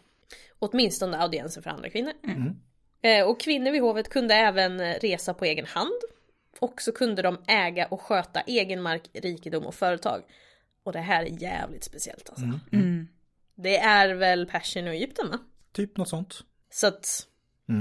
[0.58, 2.12] Åtminstone audienser för andra kvinnor.
[3.02, 6.00] Eh, och kvinnor vid hovet kunde även eh, resa på egen hand.
[6.58, 10.22] Och så kunde de äga och sköta egen mark, rikedom och företag.
[10.82, 12.44] Och det här är jävligt speciellt alltså.
[12.72, 13.08] Mm.
[13.54, 15.38] Det är väl Persien och Egypten va?
[15.72, 16.40] Typ något sånt.
[16.70, 17.26] Så att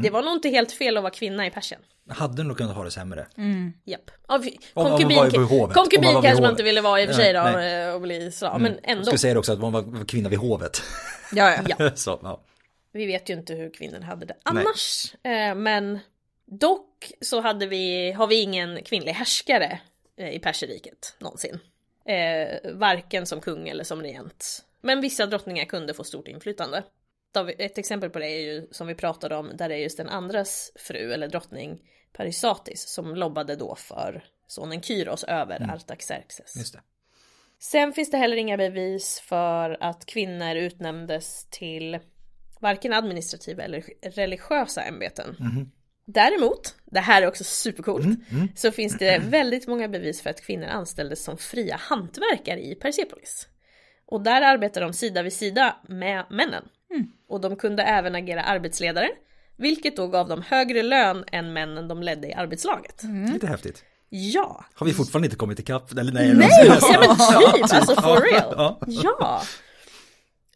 [0.03, 1.81] det var nog inte helt fel att vara kvinna i Persien.
[2.11, 3.27] Hade nog kunnat ha det sämre.
[3.85, 4.11] Japp.
[4.27, 5.61] Ja, vi- Om- om man Konkubin, hovet.
[5.61, 7.93] Man konkubin vid kanske man inte ville vara i och för sig då Nej, eh,
[7.93, 8.99] och bli slav, men ändå.
[8.99, 10.81] Jag skulle säga det också att man var kvinna vid hovet.
[11.33, 11.75] Ja, ja.
[11.79, 11.91] Ja.
[11.95, 12.41] Så, ja.
[12.93, 15.15] Vi vet ju inte hur kvinnor hade det annars.
[15.23, 15.99] Eh, men
[16.45, 19.79] dock så hade vi, har vi ingen kvinnlig härskare
[20.17, 21.59] eh, i Perseriket någonsin.
[22.05, 24.65] Eh, varken som kung eller som regent.
[24.81, 26.83] Men vissa drottningar kunde få stort inflytande.
[27.57, 30.71] Ett exempel på det är ju som vi pratade om, där är just den andras
[30.75, 31.79] fru eller drottning
[32.13, 36.55] Parisatis som lobbade då för sonen Kyros över Artaxerxes.
[36.55, 36.79] Just det.
[37.59, 41.99] Sen finns det heller inga bevis för att kvinnor utnämndes till
[42.59, 45.35] varken administrativa eller religiösa ämbeten.
[46.05, 48.19] Däremot, det här är också supercoolt,
[48.55, 53.47] så finns det väldigt många bevis för att kvinnor anställdes som fria hantverkare i Persepolis.
[54.05, 56.63] Och där arbetar de sida vid sida med männen.
[57.27, 59.09] Och de kunde även agera arbetsledare,
[59.61, 63.03] vilket då gav dem högre lön än männen de ledde i arbetslaget.
[63.33, 63.83] Lite häftigt.
[64.09, 64.65] Ja!
[64.73, 65.91] Har vi fortfarande inte kommit ikapp?
[65.91, 68.53] Eller nej, Nej, ja men typ, alltså for real.
[68.57, 68.79] Ja.
[68.87, 69.41] Ja.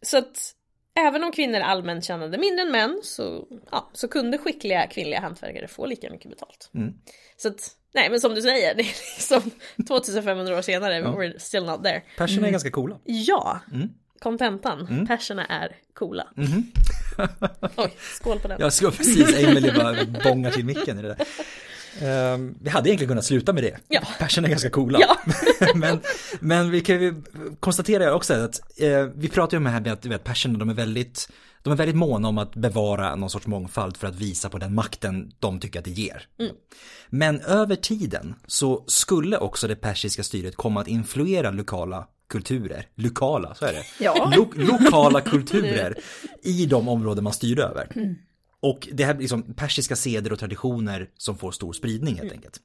[0.02, 0.52] Så att
[0.98, 5.68] även om kvinnor allmänt tjänade mindre än män så, ja, så kunde skickliga kvinnliga hantverkare
[5.68, 6.70] få lika mycket betalt.
[6.74, 6.94] Mm.
[7.36, 8.86] Så att, nej men som du säger, det är
[9.16, 9.50] liksom
[9.88, 12.02] 2500 år senare, we're still not there.
[12.16, 12.98] Perserna är ganska coola.
[13.04, 13.88] Ja, Mm.
[14.18, 16.26] Kontentan, perserna är coola.
[17.76, 18.60] Oj, skål på den.
[18.60, 21.26] Jag ska precis, Emelie bara bångar till micken i det där.
[22.00, 23.76] Ehm, vi hade egentligen kunnat sluta med det.
[23.88, 24.00] Ja.
[24.18, 24.98] Perserna är ganska coola.
[25.00, 25.16] Ja.
[25.74, 26.00] men,
[26.40, 27.22] men vi kan ju
[27.60, 30.68] konstatera också att eh, vi pratar ju om det här med att vet, perserna de
[30.68, 31.28] är väldigt
[31.62, 34.74] de är väldigt måna om att bevara någon sorts mångfald för att visa på den
[34.74, 36.26] makten de tycker att det ger.
[37.08, 43.54] Men över tiden så skulle också det persiska styret komma att influera lokala kulturer, lokala,
[43.54, 43.84] så är det.
[44.04, 44.32] Ja.
[44.36, 45.94] Lo- lokala kulturer
[46.42, 48.16] i de områden man styrde över.
[48.60, 52.60] Och det här blir liksom persiska seder och traditioner som får stor spridning helt enkelt.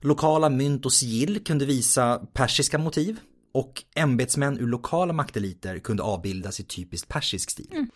[0.00, 3.18] Lokala mynt och sigill kunde visa persiska motiv
[3.54, 7.86] och ämbetsmän ur lokala makteliter kunde avbildas i typiskt persisk stil.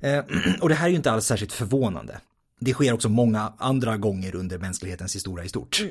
[0.00, 0.24] Eh,
[0.60, 2.20] och det här är ju inte alls särskilt förvånande.
[2.60, 5.82] Det sker också många andra gånger under mänsklighetens historia i stort.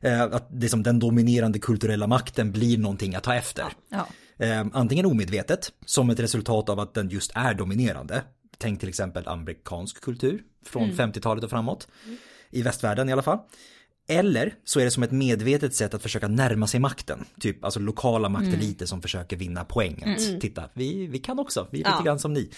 [0.00, 3.64] Eh, att det som den dominerande kulturella makten blir någonting att ta efter.
[3.88, 4.06] Ja.
[4.46, 8.22] Eh, antingen omedvetet, som ett resultat av att den just är dominerande.
[8.58, 11.88] Tänk till exempel amerikansk kultur från 50-talet och framåt.
[12.50, 13.38] I västvärlden i alla fall.
[14.10, 17.24] Eller så är det som ett medvetet sätt att försöka närma sig makten.
[17.40, 20.02] Typ alltså lokala makteliter som försöker vinna poäng.
[20.16, 22.04] Att, Titta, vi, vi kan också, vi är lite Ja.
[22.04, 22.50] grann som ni.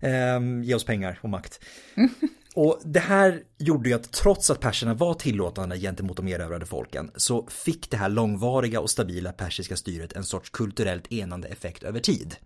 [0.00, 1.60] Ehm, ge oss pengar och makt.
[2.54, 7.10] Och det här gjorde ju att trots att perserna var tillåtande gentemot de erövrade folken
[7.16, 12.00] så fick det här långvariga och stabila persiska styret en sorts kulturellt enande effekt över
[12.00, 12.36] tid.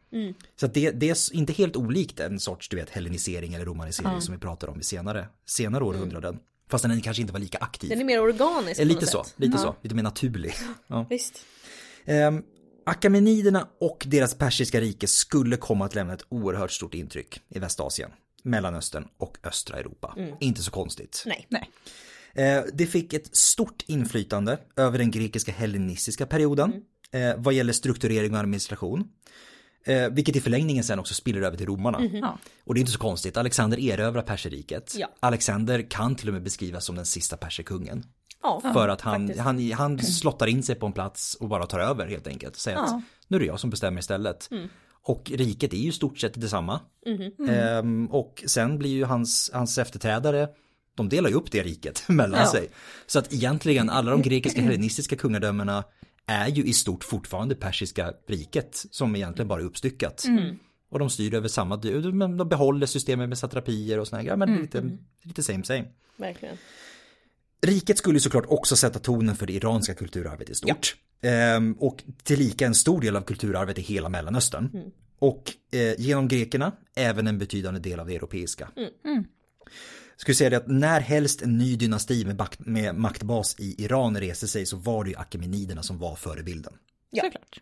[0.61, 4.21] Så att det, det är inte helt olikt en sorts du vet, hellenisering eller romanisering
[4.21, 6.39] som vi pratar om i senare, senare århundraden.
[6.71, 7.91] Fast den kanske inte var lika aktiv.
[7.91, 9.35] Den är mer organisk Eh, Lite så, sätt.
[9.37, 10.55] lite Ja, så, lite mer naturlig.
[10.87, 11.07] Ja.
[11.11, 11.45] Visst.
[12.05, 12.43] Ehm,
[12.87, 18.11] Akameniderna och deras persiska rike skulle komma att lämna ett oerhört stort intryck i Västasien,
[18.47, 20.17] Mellanöstern och östra Europa.
[20.41, 21.23] Inte så konstigt.
[21.27, 21.47] Nej.
[21.49, 21.71] Nej.
[22.35, 26.73] Eh, det fick ett stort inflytande över den grekiska hellenistiska perioden
[27.13, 29.09] eh, vad gäller strukturering och administration.
[29.85, 32.03] Eh, vilket i förlängningen sen också spiller över till romarna.
[32.13, 32.39] Ja.
[32.65, 34.95] Och det är inte så konstigt, Alexander erövrar perserriket.
[34.99, 35.09] Ja.
[35.21, 38.05] Alexander kan till och med beskrivas som den sista perserkungen.
[38.43, 39.45] Ja, För att han, faktiskt.
[39.45, 42.57] han, han slottar in sig på en plats och bara tar över helt enkelt.
[42.57, 43.03] Säger att Ja.
[43.29, 44.49] nu är det jag som bestämmer istället.
[44.51, 44.69] Mm.
[45.07, 46.81] Och riket är ju stort sett detsamma.
[47.07, 47.49] Mhm.
[47.49, 50.49] Ehm, och sen blir ju hans, hans efterträdare,
[50.95, 52.47] de delar ju upp det riket mellan Ja.
[52.47, 52.69] sig.
[53.07, 55.85] Så att egentligen alla de grekiska hellenistiska kungadömena
[56.27, 60.25] är ju i stort fortfarande persiska riket som egentligen bara är uppstyckat.
[60.25, 60.59] Mm.
[60.91, 61.81] Och de styr över samma,
[62.13, 64.91] men de behåller systemet med satrapier och sådana grejer, men Mm, lite,
[65.23, 65.85] lite same same.
[66.17, 66.57] Verkligen.
[67.63, 70.97] Riket skulle såklart också sätta tonen för det iranska kulturarvet i stort.
[71.23, 74.93] Ehm, och tillika en stor del av kulturarvet i hela Mellanöstern.
[75.19, 78.69] Och eh, genom grekerna även en betydande del av det europeiska.
[80.17, 84.21] Skulle säga det att när helst en ny dynasti med, makt, med maktbas i Iran
[84.21, 86.73] reste sig så var det ju Akemeniderna som var förebilden.
[87.11, 87.23] Ja.
[87.25, 87.61] Såklart.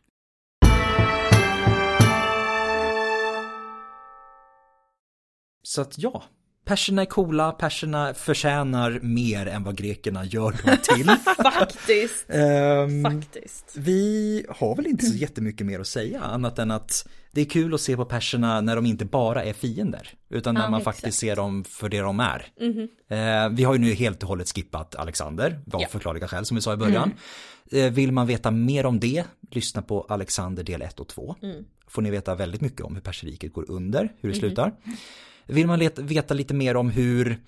[5.62, 6.24] Så att ja,
[6.64, 11.06] perserna är coola, perserna förtjänar mer än vad grekerna gör dem till.
[11.54, 12.24] Faktiskt.
[12.28, 13.72] Ehm, Faktiskt.
[13.76, 17.74] Vi har väl inte så jättemycket mer att säga annat än att det är kul
[17.74, 20.96] att se på perserna när de inte bara är fiender utan när Ja, man exakt.
[21.00, 22.46] faktiskt ser dem för det de är.
[22.60, 22.88] Mhm.
[23.08, 25.88] Eh, vi har ju nu helt och hållet skippat Alexander av Ja.
[25.90, 27.12] förklarliga skäl som vi sa i början.
[27.72, 31.36] Eh, vill man veta mer om det, lyssna på Alexander del 1 och 2.
[31.42, 31.64] Mm.
[31.88, 34.72] Får ni veta väldigt mycket om hur perseriket går under, hur det slutar.
[35.46, 37.38] Vill man veta lite mer om hur,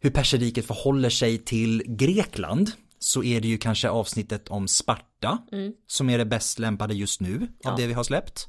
[0.00, 5.38] hur perseriket förhåller sig till Grekland så är det ju kanske avsnittet om Sparta
[5.86, 7.48] som är det bäst lämpade just nu av Mm.
[7.62, 7.68] Ja.
[7.70, 7.80] Mm.
[7.80, 8.48] det vi har släppt.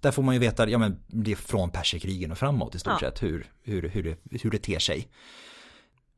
[0.00, 2.92] Där får man ju veta, ja men det är från perserkrigen och framåt i stort
[3.02, 3.10] Ja.
[3.10, 5.08] sett hur, hur, hur, det, hur det ter sig.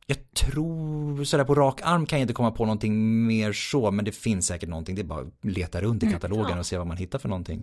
[0.06, 4.04] Jag tror sådär på rak arm kan jag inte komma på någonting mer så, men
[4.04, 4.94] det finns säkert någonting.
[4.94, 6.56] Det är bara att leta runt i katalogen Mm.
[6.56, 6.60] Ja.
[6.60, 7.62] och se vad man hittar för någonting.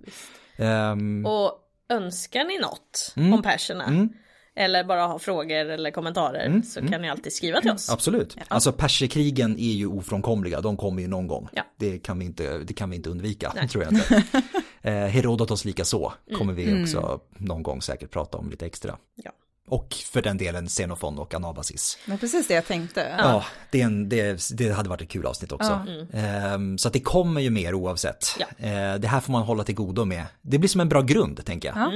[0.56, 3.34] Ehm, Och önskar ni något Mm.
[3.34, 4.10] om perserna mm,
[4.56, 6.92] eller bara har frågor eller kommentarer Mm, så mm.
[6.92, 7.90] kan ni alltid skriva till oss.
[7.90, 8.38] absolut.
[8.48, 11.50] Alltså perserkrigen är ju ofrånkomliga, de kommer ju någon gång.
[11.54, 11.64] Ja.
[11.80, 13.68] Det, kan vi inte, det kan vi inte undvika, Nej.
[13.68, 14.24] tror jag inte.
[14.82, 16.84] eh, Herodotos lika så kommer vi Mm.
[16.84, 18.98] också någon gång säkert prata om lite extra.
[19.16, 19.32] Ja.
[19.68, 21.98] Och för den delen Xenofon och Anabasis.
[22.06, 23.16] Men precis det jag tänkte.
[23.18, 25.82] Ja, det, är en, det, det hade varit ett kul avsnitt också.
[25.88, 26.20] Ja.
[26.20, 28.26] Ehm, så att det kommer ju mer oavsett.
[28.40, 28.46] Ja.
[28.68, 30.26] Eh, det här får man hålla till godo med.
[30.42, 31.78] Det blir som en bra grund, tänker jag.
[31.78, 31.92] Ja.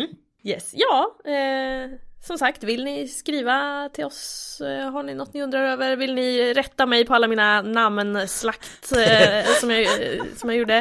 [0.52, 4.62] Yes, ja, eh, som sagt, vill ni skriva till oss?
[4.62, 5.96] Eh, har ni något ni undrar över?
[5.96, 9.88] Vill ni rätta mig på alla mina namnslakt eh, som, jag,
[10.36, 10.78] som jag gjorde?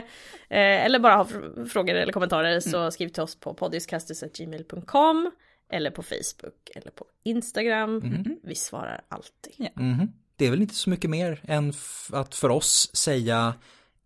[0.49, 5.31] Eh, eller bara ha fr- frågor eller kommentarer så skriv till oss på poddiskastus.gmail.com
[5.73, 8.01] eller på Facebook eller på Instagram.
[8.43, 9.69] Vi svarar alltid.
[9.77, 10.13] Mhm.
[10.37, 11.73] Det är väl inte så mycket mer än
[12.13, 13.55] att för oss säga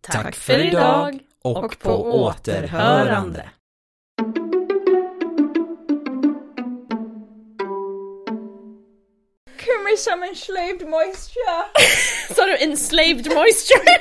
[0.01, 3.49] Tack för idag och, och på på återhörande.
[9.65, 11.63] Give me some enslaved moisture.
[12.35, 13.97] Sa du enslaved moisture?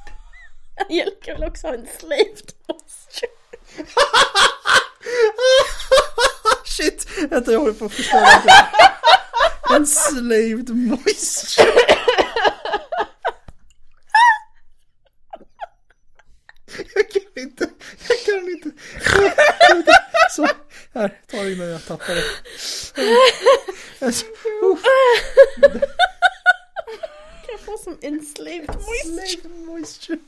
[0.90, 3.30] Jelka vill också ha enslaved moisture.
[6.64, 8.66] Shit, vänta jag håller på att förstöra det.
[9.74, 11.96] Enslaved moisture.
[16.94, 17.68] Jag kan inte,
[18.08, 18.70] jag kan inte.
[20.36, 20.46] Så,
[20.94, 22.24] här, ta det innan jag tappar det.
[24.06, 24.24] Alltså,
[27.44, 29.22] Kan jag få som enslaved moisture?
[29.22, 30.18] enslaved moisture.